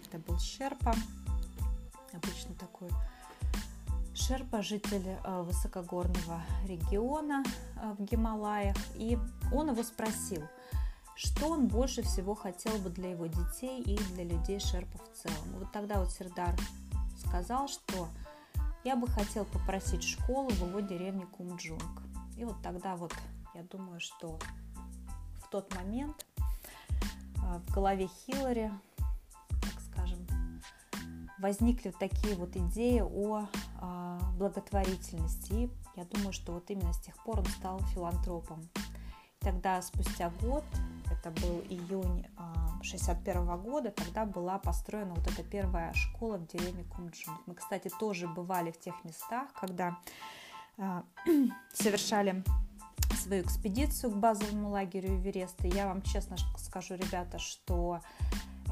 [0.06, 0.94] Это был Шерпа,
[2.12, 2.88] обычно такой
[4.14, 7.42] Шерпа, житель э, высокогорного региона
[7.76, 8.76] э, в Гималаях.
[8.94, 9.18] И
[9.52, 10.42] он его спросил,
[11.16, 15.58] что он больше всего хотел бы для его детей и для людей Шерпа в целом.
[15.58, 16.54] Вот тогда вот Сердар
[17.18, 18.08] сказал, что
[18.84, 22.02] я бы хотел попросить школу в его деревне Кумджунг.
[22.36, 23.12] И вот тогда вот
[23.54, 24.38] я думаю, что
[25.42, 26.24] в тот момент
[27.46, 28.70] в голове Хиллари,
[29.48, 30.26] так скажем,
[31.38, 33.46] возникли такие вот идеи о
[33.80, 35.52] а, благотворительности.
[35.52, 38.68] И я думаю, что вот именно с тех пор он стал филантропом.
[39.40, 40.64] Тогда спустя год,
[41.10, 42.26] это был июнь
[42.82, 47.38] 61 а, года, тогда была построена вот эта первая школа в деревне Кумджун.
[47.46, 49.98] Мы, кстати, тоже бывали в тех местах, когда
[51.72, 52.44] совершали
[53.26, 55.66] свою экспедицию к базовому лагерю Эвереста.
[55.66, 58.00] Я вам честно скажу, ребята, что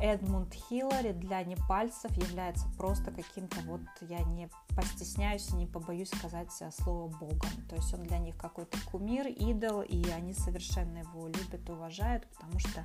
[0.01, 6.51] Эдмунд Хиллари для непальцев является просто каким-то, вот я не постесняюсь и не побоюсь сказать
[6.73, 7.51] слово богом.
[7.69, 12.59] То есть он для них какой-то кумир, идол, и они совершенно его любят, уважают, потому
[12.61, 12.85] что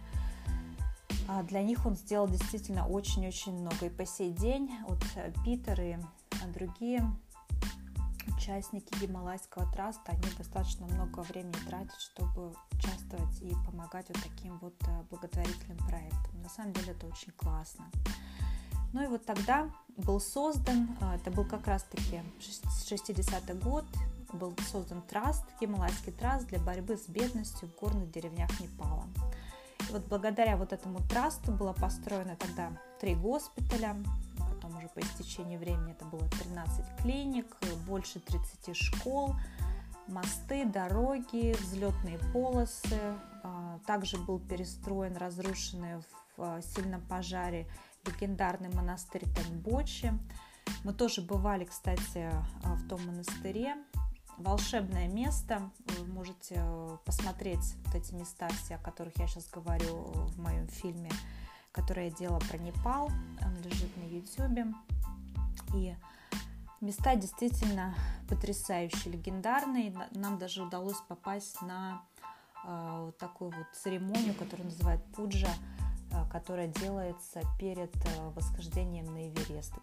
[1.28, 3.86] а, для них он сделал действительно очень-очень много.
[3.86, 5.00] И по сей день вот
[5.46, 5.98] Питер и
[6.54, 7.04] другие
[8.28, 14.76] участники Гималайского траста, они достаточно много времени тратят, чтобы участвовать и помогать вот таким вот
[14.82, 16.42] э, благотворительным проектам.
[16.42, 17.86] На самом деле это очень классно.
[18.94, 23.86] Ну и вот тогда был создан, э, это был как раз-таки 60-й год,
[24.34, 29.06] был создан траст, Гималайский траст для борьбы с бедностью в горных деревнях Непала.
[29.88, 33.96] И вот благодаря вот этому трасту было построено тогда три госпиталя,
[34.94, 39.36] по истечении времени это было 13 клиник, больше 30 школ,
[40.08, 43.00] мосты, дороги, взлетные полосы.
[43.44, 46.00] А, также был перестроен разрушенный
[46.38, 47.68] в а, сильном пожаре
[48.06, 50.14] легендарный монастырь Танбочи.
[50.84, 52.32] Мы тоже бывали, кстати,
[52.64, 53.76] а, в том монастыре
[54.40, 55.70] волшебное место.
[55.86, 60.68] Вы можете э, посмотреть вот эти места все, о которых я сейчас говорю в моем
[60.68, 61.12] фильме,
[61.80, 63.12] который я делала про Непал.
[63.42, 64.76] Он лежит на YouTube.
[65.74, 65.96] И
[66.82, 67.96] места действительно
[68.28, 69.94] потрясающие, легендарные.
[70.12, 72.02] Нам даже удалось попасть на
[72.66, 75.52] э, вот такую вот церемонию, которую называют пуджа,
[76.12, 77.94] э, которая делается перед
[78.36, 79.74] восхождением на Эверест.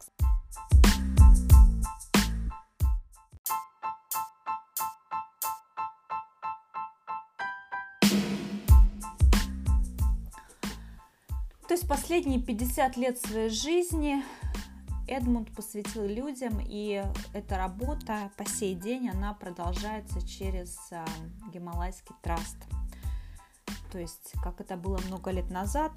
[11.68, 14.22] То есть последние 50 лет своей жизни
[15.08, 21.04] Эдмунд посвятил людям, и эта работа по сей день, она продолжается через а,
[21.52, 22.56] Гималайский траст.
[23.90, 25.92] То есть, как это было много лет назад,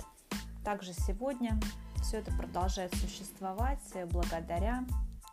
[0.64, 1.60] также сегодня
[2.02, 4.86] все это продолжает существовать благодаря,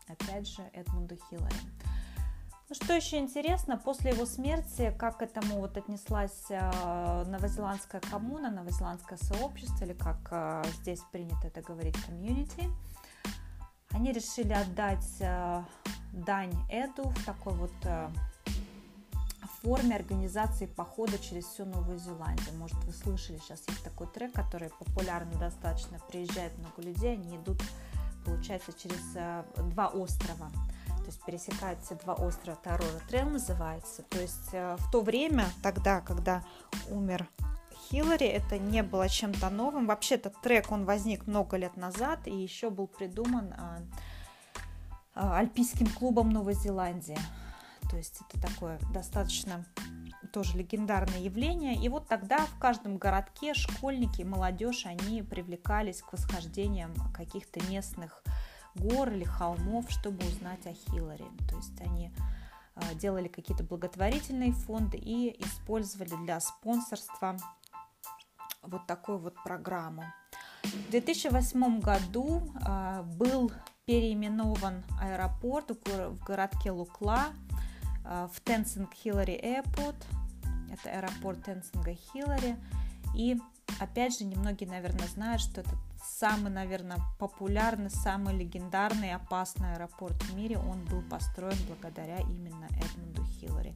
[0.08, 1.85] опять же, Эдмунду Хиллари.
[2.68, 8.50] Ну, что еще интересно, после его смерти, как к этому вот отнеслась э, новозеландская коммуна,
[8.50, 12.64] новозеландское сообщество, или как э, здесь принято это говорить, комьюнити,
[13.90, 15.62] они решили отдать э,
[16.12, 17.72] дань Эду в такой вот
[19.62, 22.52] форме организации похода через всю Новую Зеландию.
[22.58, 27.62] Может, вы слышали, сейчас есть такой трек, который популярный достаточно, приезжает много людей, они идут,
[28.24, 29.00] получается, через
[29.70, 30.50] два острова
[31.06, 34.02] то есть пересекаются два острова Te Araroa Trail называется.
[34.02, 36.42] То есть э, в то время, тогда, когда
[36.90, 37.28] умер
[37.70, 39.86] Хиллари, это не было чем-то новым.
[39.86, 43.78] Вообще этот трек, он возник много лет назад и еще был придуман а,
[45.14, 47.18] а, Альпийским клубом Новой Зеландии.
[47.88, 49.64] То есть это такое достаточно
[50.32, 51.76] тоже легендарное явление.
[51.76, 58.24] И вот тогда в каждом городке школьники, молодежь, они привлекались к восхождениям каких-то местных
[58.76, 61.26] гор или холмов, чтобы узнать о Хиллари.
[61.48, 62.10] То есть они
[62.74, 67.36] а, делали какие-то благотворительные фонды и использовали для спонсорства
[68.62, 70.04] вот такую вот программу.
[70.62, 73.50] В 2008 году а, был
[73.86, 77.26] переименован аэропорт в городке Лукла
[78.04, 79.96] а, в Тенсинг Хиллари Airport.
[80.72, 82.56] Это аэропорт Тенсинга Хиллари.
[83.16, 83.38] И
[83.80, 85.70] опять же, немногие, наверное, знают, что это
[86.04, 90.58] самый, наверное, популярный, самый легендарный опасный аэропорт в мире.
[90.58, 93.74] Он был построен благодаря именно Эдмунду Хиллари.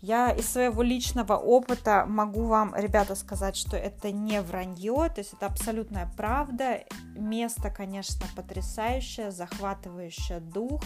[0.00, 5.32] Я из своего личного опыта могу вам, ребята, сказать, что это не вранье, то есть
[5.32, 6.80] это абсолютная правда.
[7.14, 10.82] Место, конечно, потрясающее, захватывающее дух,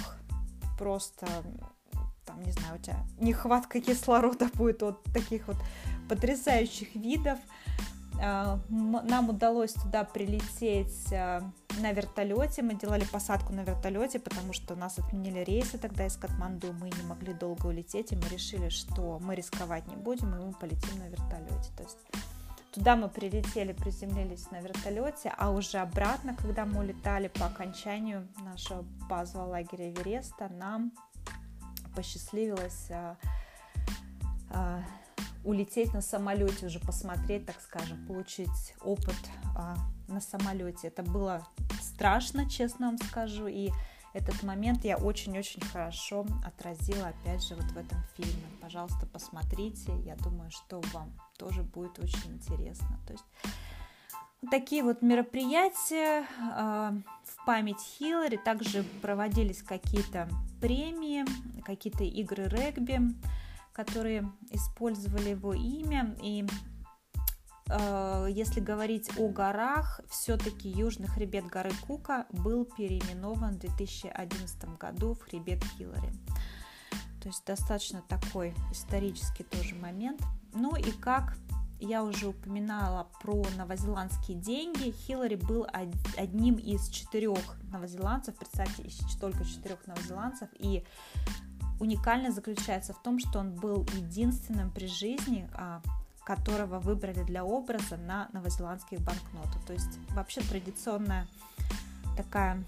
[0.78, 1.26] просто,
[2.26, 5.56] там, не знаю, у тебя нехватка кислорода будет от таких вот
[6.08, 7.38] потрясающих видов.
[8.20, 11.42] А, нам удалось туда прилететь а,
[11.80, 12.62] на вертолете.
[12.62, 16.72] Мы делали посадку на вертолете, потому что нас отменили рейсы тогда из Катманду.
[16.72, 20.52] Мы не могли долго улететь, и мы решили, что мы рисковать не будем, и мы
[20.52, 21.70] полетим на вертолете.
[21.76, 21.98] То есть
[22.72, 28.82] туда мы прилетели, приземлились на вертолете, а уже обратно, когда мы улетали по окончанию нашего
[29.08, 30.92] базового лагеря Эвереста, нам
[31.96, 33.16] посчастливилось а,
[35.44, 39.16] улететь на самолете, уже посмотреть, так скажем, получить опыт
[39.56, 39.76] а,
[40.08, 40.88] на самолете.
[40.88, 41.46] Это было
[41.80, 43.70] страшно, честно вам скажу, и
[44.12, 48.46] этот момент я очень-очень хорошо отразила, опять же, вот в этом фильме.
[48.60, 52.98] Пожалуйста, посмотрите, я думаю, что вам тоже будет очень интересно.
[53.06, 53.24] То есть
[54.50, 56.26] такие вот мероприятия
[57.24, 58.36] в память Хиллари.
[58.36, 60.28] Также проводились какие-то
[60.60, 61.24] премии,
[61.64, 63.00] какие-то игры регби
[63.76, 66.16] которые использовали его имя.
[66.22, 66.46] И
[67.68, 75.12] э, если говорить о горах, все-таки южный хребет горы Кука был переименован в 2011 году
[75.12, 76.10] в хребет Хиллари.
[77.20, 80.22] То есть достаточно такой исторический тоже момент.
[80.54, 81.36] Ну и как
[81.80, 84.90] я уже упоминала про новозеландские деньги.
[84.90, 85.66] Хиллари был
[86.16, 87.38] одним из четырех
[87.70, 88.84] новозеландцев, представьте,
[89.20, 90.84] только четырех новозеландцев, и
[91.80, 95.82] уникальность заключается в том, что он был единственным при жизни, а,
[96.24, 99.64] которого выбрали для образа на новозеландских банкнотах.
[99.64, 101.28] То есть вообще традиционная
[102.16, 102.64] такая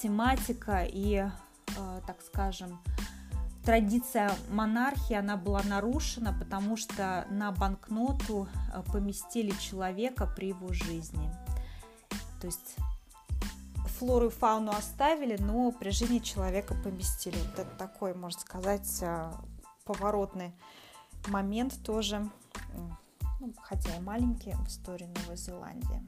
[0.00, 1.16] тематика и,
[1.76, 2.80] э, так скажем,
[3.64, 11.30] традиция монархии, она была нарушена, потому что на банкноту э, поместили человека при его жизни.
[12.40, 12.76] То есть
[13.98, 17.36] флору и фауну оставили, но при жизни человека поместили.
[17.36, 19.32] Вот это такой, можно сказать, э,
[19.84, 20.52] поворотный
[21.28, 22.28] момент тоже,
[23.40, 26.02] ну, хотя и маленький в истории Новой Зеландии.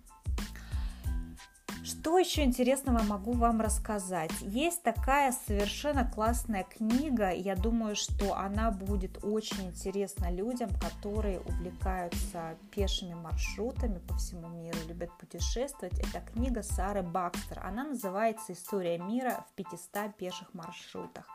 [1.85, 4.31] Что еще интересного могу вам рассказать?
[4.41, 12.57] Есть такая совершенно классная книга, я думаю, что она будет очень интересна людям, которые увлекаются
[12.71, 15.99] пешими маршрутами по всему миру, любят путешествовать.
[15.99, 17.61] Это книга Сары Бакстер.
[17.63, 21.29] Она называется «История мира в 500 пеших маршрутах».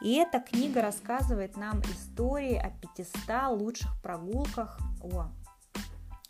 [0.00, 5.26] И эта книга рассказывает нам истории о 500 лучших прогулках, о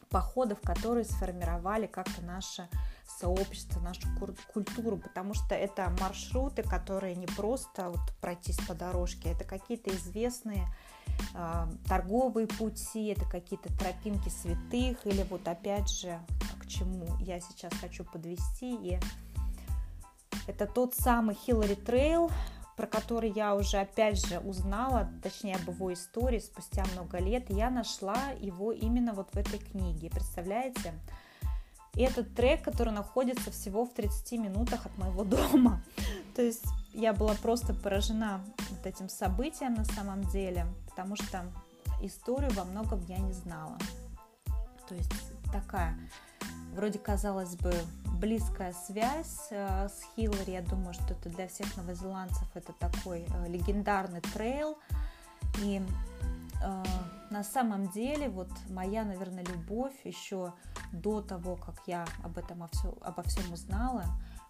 [0.08, 2.68] походов, которые сформировали как-то наше
[3.22, 4.02] сообщество, нашу
[4.52, 10.66] культуру, потому что это маршруты, которые не просто вот пройтись по дорожке, это какие-то известные
[11.34, 16.18] э, торговые пути, это какие-то тропинки святых, или вот опять же,
[16.60, 18.98] к чему я сейчас хочу подвести, и
[20.48, 22.30] это тот самый Hillary Trail,
[22.76, 27.70] про который я уже опять же узнала, точнее об его истории спустя много лет, я
[27.70, 30.10] нашла его именно вот в этой книге.
[30.10, 30.92] Представляете?
[31.94, 35.82] И этот трек, который находится всего в 30 минутах от моего дома.
[36.34, 36.64] То есть
[36.94, 38.40] я была просто поражена
[38.70, 41.44] вот этим событием на самом деле, потому что
[42.00, 43.76] историю во многом я не знала.
[44.88, 45.12] То есть
[45.52, 45.98] такая,
[46.74, 47.74] вроде казалось бы,
[48.18, 50.52] близкая связь э, с Хиллари.
[50.52, 54.78] Я думаю, что это для всех новозеландцев это такой э, легендарный трейл.
[55.62, 55.82] И
[56.62, 56.84] э,
[57.30, 60.52] на самом деле вот моя, наверное, любовь еще
[60.92, 62.68] до того, как я об этом
[63.02, 64.04] обо всем узнала,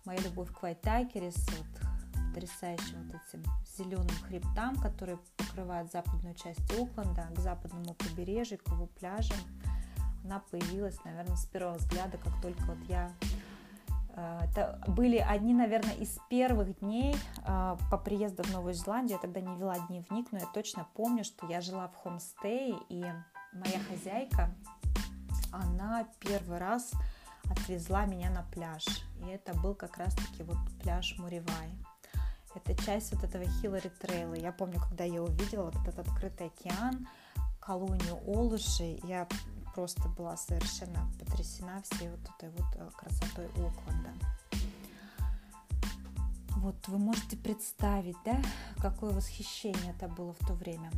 [0.04, 3.44] моя любовь к Вайтакерис, вот, потрясающим вот этим
[3.76, 9.38] зеленым хребтам, которые покрывают западную часть Окленда, к западному побережью, к его пляжам,
[10.24, 13.10] она появилась, наверное, с первого взгляда, как только вот я
[14.14, 19.16] это были одни, наверное, из первых дней э, по приезду в Новую Зеландию.
[19.16, 23.04] Я тогда не вела дневник, но я точно помню, что я жила в хомстее, и
[23.52, 24.54] моя хозяйка,
[25.50, 26.92] она первый раз
[27.50, 28.84] отвезла меня на пляж.
[29.20, 31.70] И это был как раз-таки вот пляж Муревай.
[32.54, 34.34] Это часть вот этого Хиллари Трейла.
[34.34, 37.08] Я помню, когда я увидела вот этот открытый океан,
[37.60, 39.26] колонию Олуши, я
[39.74, 44.10] просто была совершенно потрясена всей вот этой вот э, красотой Окленда.
[46.56, 48.40] Вот вы можете представить, да,
[48.78, 50.90] какое восхищение это было в то время.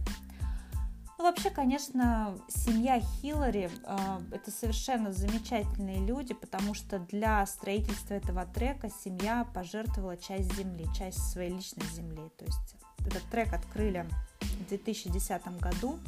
[1.17, 8.45] Ну, вообще, конечно, семья Хиллари э, это совершенно замечательные люди, потому что для строительства этого
[8.47, 12.31] трека семья пожертвовала часть земли, часть своей личной земли.
[12.37, 14.07] То есть этот трек открыли
[14.41, 15.99] в 2010 году,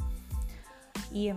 [1.11, 1.35] и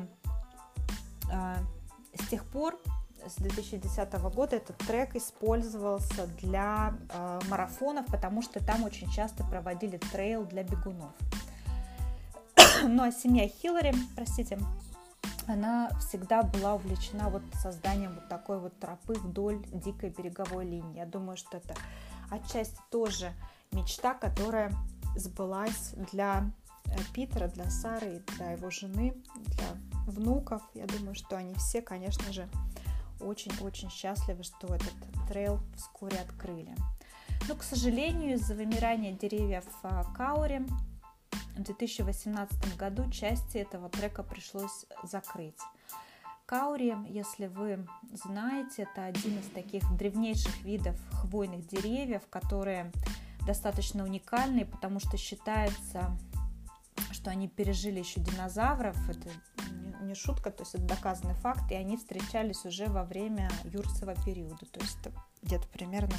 [2.15, 2.79] с тех пор,
[3.27, 9.99] с 2010 года, этот трек использовался для э, марафонов, потому что там очень часто проводили
[9.99, 11.13] трейл для бегунов.
[12.83, 14.59] ну а семья Хиллари, простите,
[15.47, 20.99] она всегда была увлечена вот созданием вот такой вот тропы вдоль дикой береговой линии.
[20.99, 21.75] Я думаю, что это
[22.31, 23.33] отчасти тоже
[23.73, 24.73] мечта, которая
[25.17, 26.51] сбылась для
[26.87, 29.15] э, Питера, для Сары и для его жены,
[29.47, 29.67] для
[30.11, 30.63] внуков.
[30.75, 32.49] Я думаю, что они все, конечно же,
[33.21, 34.95] очень-очень счастливы, что этот
[35.29, 36.75] трейл вскоре открыли.
[37.49, 40.65] Но, к сожалению, из-за вымирания деревьев в Кауре
[41.57, 45.59] в 2018 году части этого трека пришлось закрыть.
[46.47, 52.91] Каури, если вы знаете, это один из таких древнейших видов хвойных деревьев, которые
[53.47, 56.11] достаточно уникальные, потому что считается,
[57.13, 58.97] что они пережили еще динозавров.
[59.09, 59.29] Это
[60.03, 64.67] не шутка, то есть это доказанный факт, и они встречались уже во время юрского периода,
[64.67, 64.99] то есть
[65.43, 66.15] где-то примерно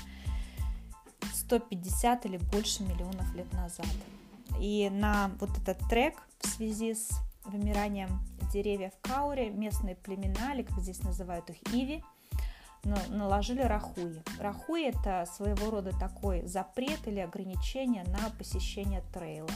[1.34, 3.88] 150 или больше миллионов лет назад.
[4.60, 7.10] И на вот этот трек в связи с
[7.46, 8.22] вымиранием
[8.54, 12.04] деревьев Каури местные племена, или как здесь называют их Иви,
[12.84, 14.22] наложили рахуи.
[14.40, 19.50] Рахуи это своего рода такой запрет или ограничение на посещение трейла.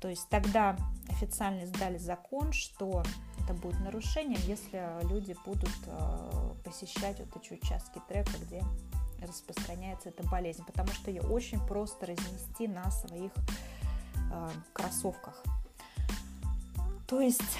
[0.00, 0.76] То есть тогда
[1.08, 3.02] официально издали закон, что
[3.42, 8.62] это будет нарушением, если люди будут э, посещать вот эти участки трека, где
[9.20, 13.32] распространяется эта болезнь, потому что ее очень просто разнести на своих
[14.32, 15.42] э, кроссовках.
[17.06, 17.58] То есть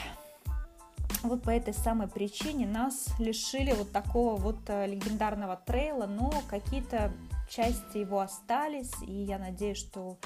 [1.23, 7.13] вот по этой самой причине нас лишили вот такого вот э, легендарного трейла, но какие-то
[7.49, 10.19] части его остались, и я надеюсь, что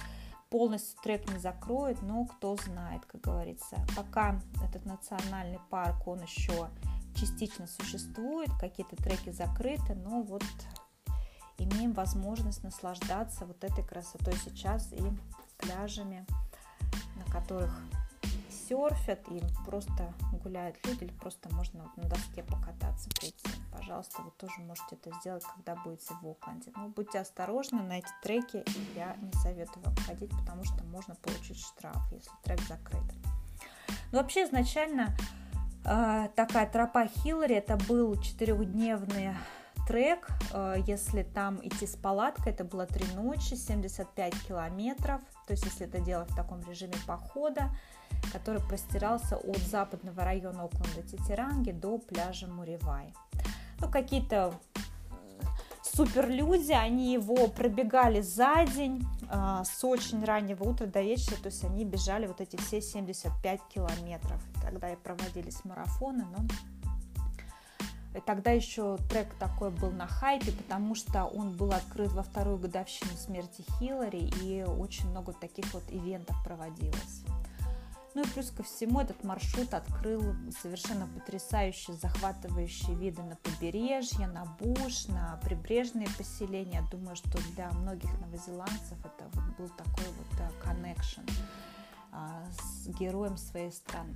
[0.51, 3.77] полностью трек не закроет, но кто знает, как говорится.
[3.97, 6.69] Пока этот национальный парк, он еще
[7.15, 10.45] частично существует, какие-то треки закрыты, но вот
[11.59, 15.03] имеем возможность наслаждаться вот этой красотой сейчас и
[15.59, 16.27] пляжами,
[17.17, 17.73] на которых
[18.71, 20.15] серфят и просто
[20.45, 23.51] гуляют люди, или просто можно на доске покататься, прийти.
[23.73, 26.71] Пожалуйста, вы тоже можете это сделать, когда будете в Окленде.
[26.77, 28.65] Но будьте осторожны, на эти треки
[28.95, 33.03] я не советую вам ходить, потому что можно получить штраф, если трек закрыт.
[34.13, 35.17] Но вообще изначально
[35.85, 39.35] э, такая тропа Хиллари, это был четырехдневный
[39.89, 45.65] трек, э, если там идти с палаткой, это было три ночи, 75 километров, то есть
[45.65, 47.71] если это делать в таком режиме похода,
[48.33, 53.13] который простирался от западного района Окленда Титиранги до пляжа Муривай.
[53.81, 54.55] Ну, какие-то
[55.83, 61.65] суперлюди, они его пробегали за день э, с очень раннего утра до вечера, то есть
[61.65, 64.41] они бежали вот эти все 75 километров.
[64.63, 66.45] Тогда и проводились марафоны, но
[68.15, 72.59] и тогда еще трек такой был на хайпе, потому что он был открыт во вторую
[72.59, 77.23] годовщину смерти Хиллари, и очень много таких вот ивентов проводилось.
[78.15, 84.45] Ну и плюс ко всему этот маршрут открыл совершенно потрясающие, захватывающие виды на побережье, на
[84.59, 86.85] буш, на прибрежные поселения.
[86.91, 91.23] Думаю, что для многих новозеландцев это вот был такой вот коннекшн
[92.13, 94.15] а, с героем своей страны.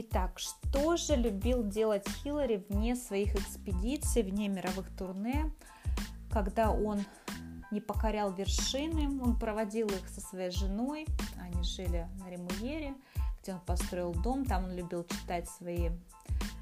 [0.00, 5.50] Итак, что же любил делать Хиллари вне своих экспедиций, вне мировых турне,
[6.30, 7.00] когда он
[7.72, 11.04] не покорял вершины, он проводил их со своей женой,
[11.40, 12.94] они жили на Ремуере,
[13.42, 15.90] где он построил дом, там он любил читать свои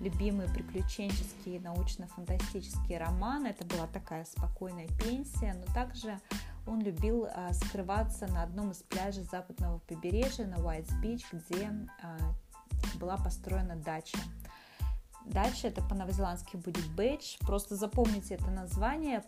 [0.01, 6.19] любимые приключенческие научно-фантастические романы, это была такая спокойная пенсия, но также
[6.67, 11.71] он любил а, скрываться на одном из пляжей западного побережья на Уайтс-Бич, где
[12.03, 12.17] а,
[12.97, 14.19] была построена дача.
[15.25, 17.37] Дача это по-новозеландски будет бэдж.
[17.41, 19.25] Просто запомните это название.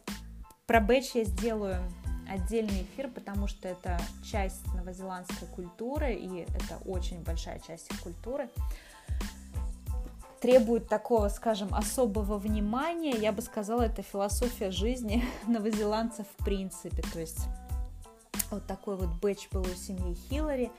[0.66, 1.82] Про бэдж я сделаю
[2.28, 8.48] отдельный эфир, потому что это часть новозеландской культуры, и это очень большая часть их культуры.
[10.40, 13.16] Требует такого, скажем, особого внимания.
[13.16, 17.02] Я бы сказала, это философия жизни новозеландцев в принципе.
[17.12, 17.40] То есть
[18.50, 20.70] вот такой вот бэдж был у семьи Хиллари.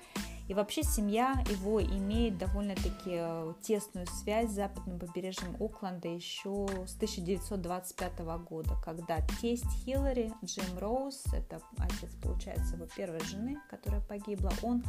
[0.50, 6.96] И вообще семья его имеет довольно-таки э, тесную связь с западным побережьем Окленда еще с
[6.96, 8.20] 1925
[8.50, 14.84] года, когда тесть Хиллари, Джим Роуз, это отец, получается, его первой жены, которая погибла, он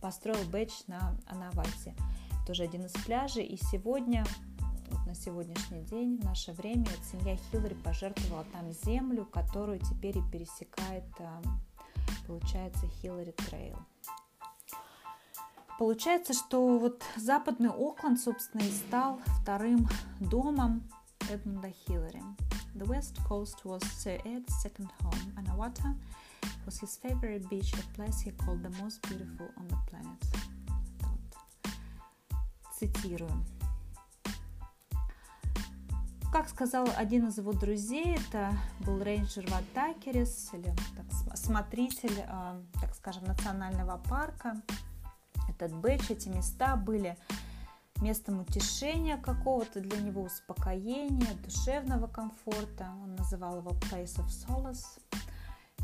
[0.00, 1.96] построил бэдж на Анавате,
[2.46, 4.24] тоже один из пляжей, и сегодня
[5.04, 11.02] на сегодняшний день, в наше время, семья Хиллари пожертвовала там землю, которую теперь и пересекает,
[11.18, 11.42] э,
[12.28, 13.80] получается, Hillary Trail.
[15.82, 19.88] Получается, что вот западный Окленд, собственно, и стал вторым
[20.20, 20.88] домом
[21.28, 22.22] Эдмунда Хиллари.
[22.76, 25.48] The west coast was Sir Ed's second home, Anawhata
[26.64, 30.22] was his favorite beach, a place he called the most beautiful on the planet.
[31.00, 31.34] Вот.
[32.78, 33.44] Цитирую.
[36.32, 38.52] Как сказал один из его друзей, это
[38.86, 44.62] был рейнджер Ватакерис, или так, смотритель, э, так скажем, национального парка,
[45.62, 47.16] этот бэдж, эти места были
[48.00, 52.90] местом утешения какого-то для него, успокоения, душевного комфорта.
[53.02, 55.00] Он называл его Place of Solace,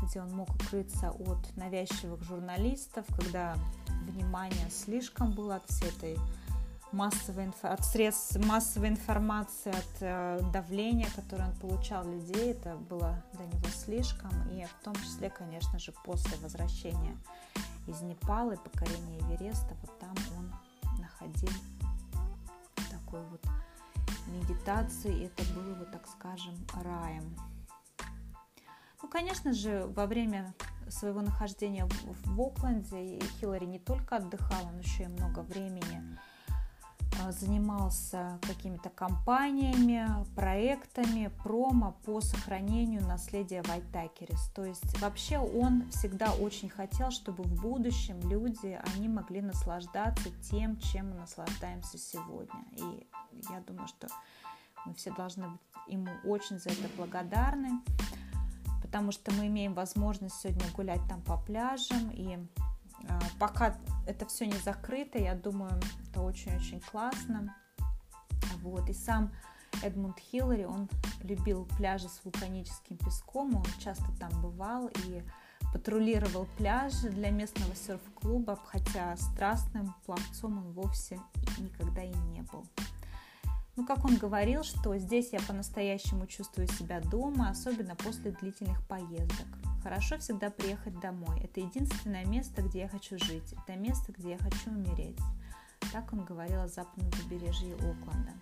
[0.03, 3.55] где он мог укрыться от навязчивых журналистов, когда
[4.07, 6.17] внимание слишком было от всей этой
[6.91, 13.45] массовой, от средств массовой информации, от э, давления, которое он получал людей, это было для
[13.45, 17.15] него слишком, и в том числе, конечно же, после возвращения
[17.87, 20.53] из Непала и покорения Эвереста, вот там он
[20.99, 21.49] находил
[22.89, 23.41] такой вот
[24.27, 27.35] медитации, это было вот, так скажем, раем.
[29.01, 30.53] Ну, конечно же, во время
[30.89, 36.17] своего нахождения в, Окленде Хиллари не только отдыхала, но еще и много времени
[37.31, 44.49] занимался какими-то компаниями, проектами, промо по сохранению наследия Вайтакерис.
[44.55, 50.79] То есть вообще он всегда очень хотел, чтобы в будущем люди, они могли наслаждаться тем,
[50.79, 52.63] чем мы наслаждаемся сегодня.
[52.77, 53.07] И
[53.49, 54.07] я думаю, что
[54.85, 57.81] мы все должны быть ему очень за это благодарны,
[58.81, 62.68] потому что мы имеем возможность сегодня гулять там по пляжам и а,
[63.39, 63.75] пока
[64.05, 65.71] это все не закрыто, я думаю,
[66.09, 67.55] это очень-очень классно.
[68.61, 68.89] Вот.
[68.89, 69.31] И сам
[69.83, 70.89] Эдмунд Хиллари, он
[71.23, 75.23] любил пляжи с вулканическим песком, он часто там бывал и
[75.71, 81.19] патрулировал пляжи для местного серф-клуба, хотя страстным пловцом он вовсе
[81.59, 82.65] никогда и не был.
[83.79, 89.47] Ну, как он говорил, что здесь я по-настоящему чувствую себя дома, особенно после длительных поездок.
[89.81, 91.39] Хорошо всегда приехать домой.
[91.41, 93.53] Это единственное место, где я хочу жить.
[93.53, 95.17] Это место, где я хочу умереть.
[95.93, 98.33] Так он говорил о западном побережье Окленда.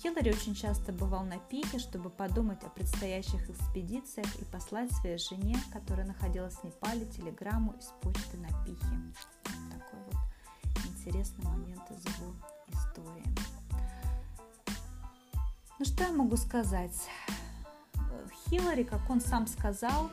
[0.00, 5.58] Хиллари очень часто бывал на пике, чтобы подумать о предстоящих экспедициях и послать своей жене,
[5.72, 8.86] которая находилась в Непале, телеграмму из почты на пихе.
[8.86, 12.36] Вот такой вот интересный момент из его
[12.68, 13.57] истории.
[15.78, 17.08] Ну что я могу сказать?
[18.48, 20.10] Хиллари, как он сам сказал,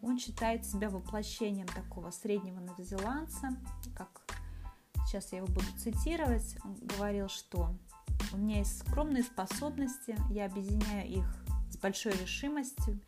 [0.00, 3.50] он считает себя воплощением такого среднего новозеландца,
[3.94, 4.22] как
[5.06, 7.74] сейчас я его буду цитировать, он говорил, что
[8.32, 12.98] у меня есть скромные способности, я объединяю их с большой решимостью,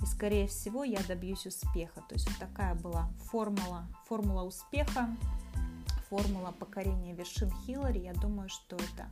[0.00, 2.02] и, скорее всего, я добьюсь успеха.
[2.08, 5.14] То есть вот такая была формула, формула успеха,
[6.08, 7.98] формула покорения вершин Хиллари.
[7.98, 9.10] Я думаю, что это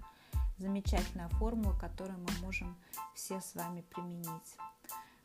[0.59, 2.77] замечательная формула, которую мы можем
[3.15, 4.57] все с вами применить.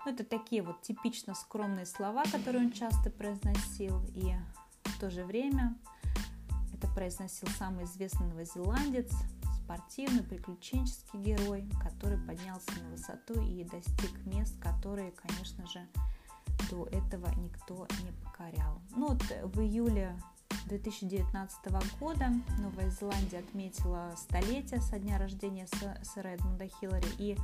[0.06, 4.34] Ну, это такие вот типично скромные слова, которые он часто произносил, и
[4.84, 5.76] в то же время
[6.74, 9.12] это произносил самый известный новозеландец,
[9.64, 15.88] спортивный, приключенческий герой, который поднялся на высоту и достиг мест, которые, конечно же,
[16.70, 18.82] до этого никто не покорял.
[18.96, 20.20] Ну вот в июле
[20.66, 25.68] 2019 года Новая Зеландия отметила столетие со дня рождения
[26.04, 27.08] сэра Эдмунда Хиллари.
[27.18, 27.38] И,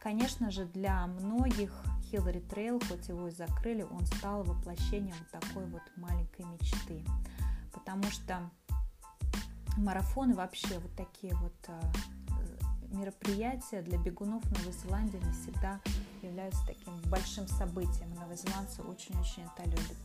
[0.00, 1.72] конечно же, для многих
[2.10, 7.04] Hillary Trail, хоть его и закрыли, он стал воплощением такой вот маленькой мечты.
[7.72, 8.50] Потому что
[9.76, 11.80] марафоны вообще вот такие вот а,
[12.90, 15.80] мероприятия для бегунов Новой Зеландии не всегда
[16.22, 18.12] являются таким большим событием.
[18.14, 19.96] Новозеландцы очень-очень это любят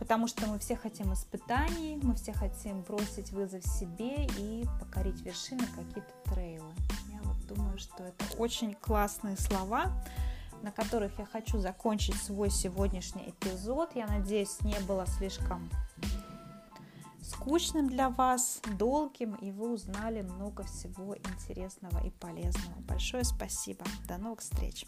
[0.00, 5.62] потому что мы все хотим испытаний, мы все хотим бросить вызов себе и покорить вершины,
[5.76, 6.72] какие-то трейлы.
[7.12, 9.92] Я вот думаю, что это очень классные слова,
[10.62, 13.94] на которых я хочу закончить свой сегодняшний эпизод.
[13.94, 15.70] Я надеюсь, не было слишком
[17.22, 22.80] скучным для вас, долгим, и вы узнали много всего интересного и полезного.
[22.88, 23.84] Большое спасибо.
[24.08, 24.86] До новых встреч.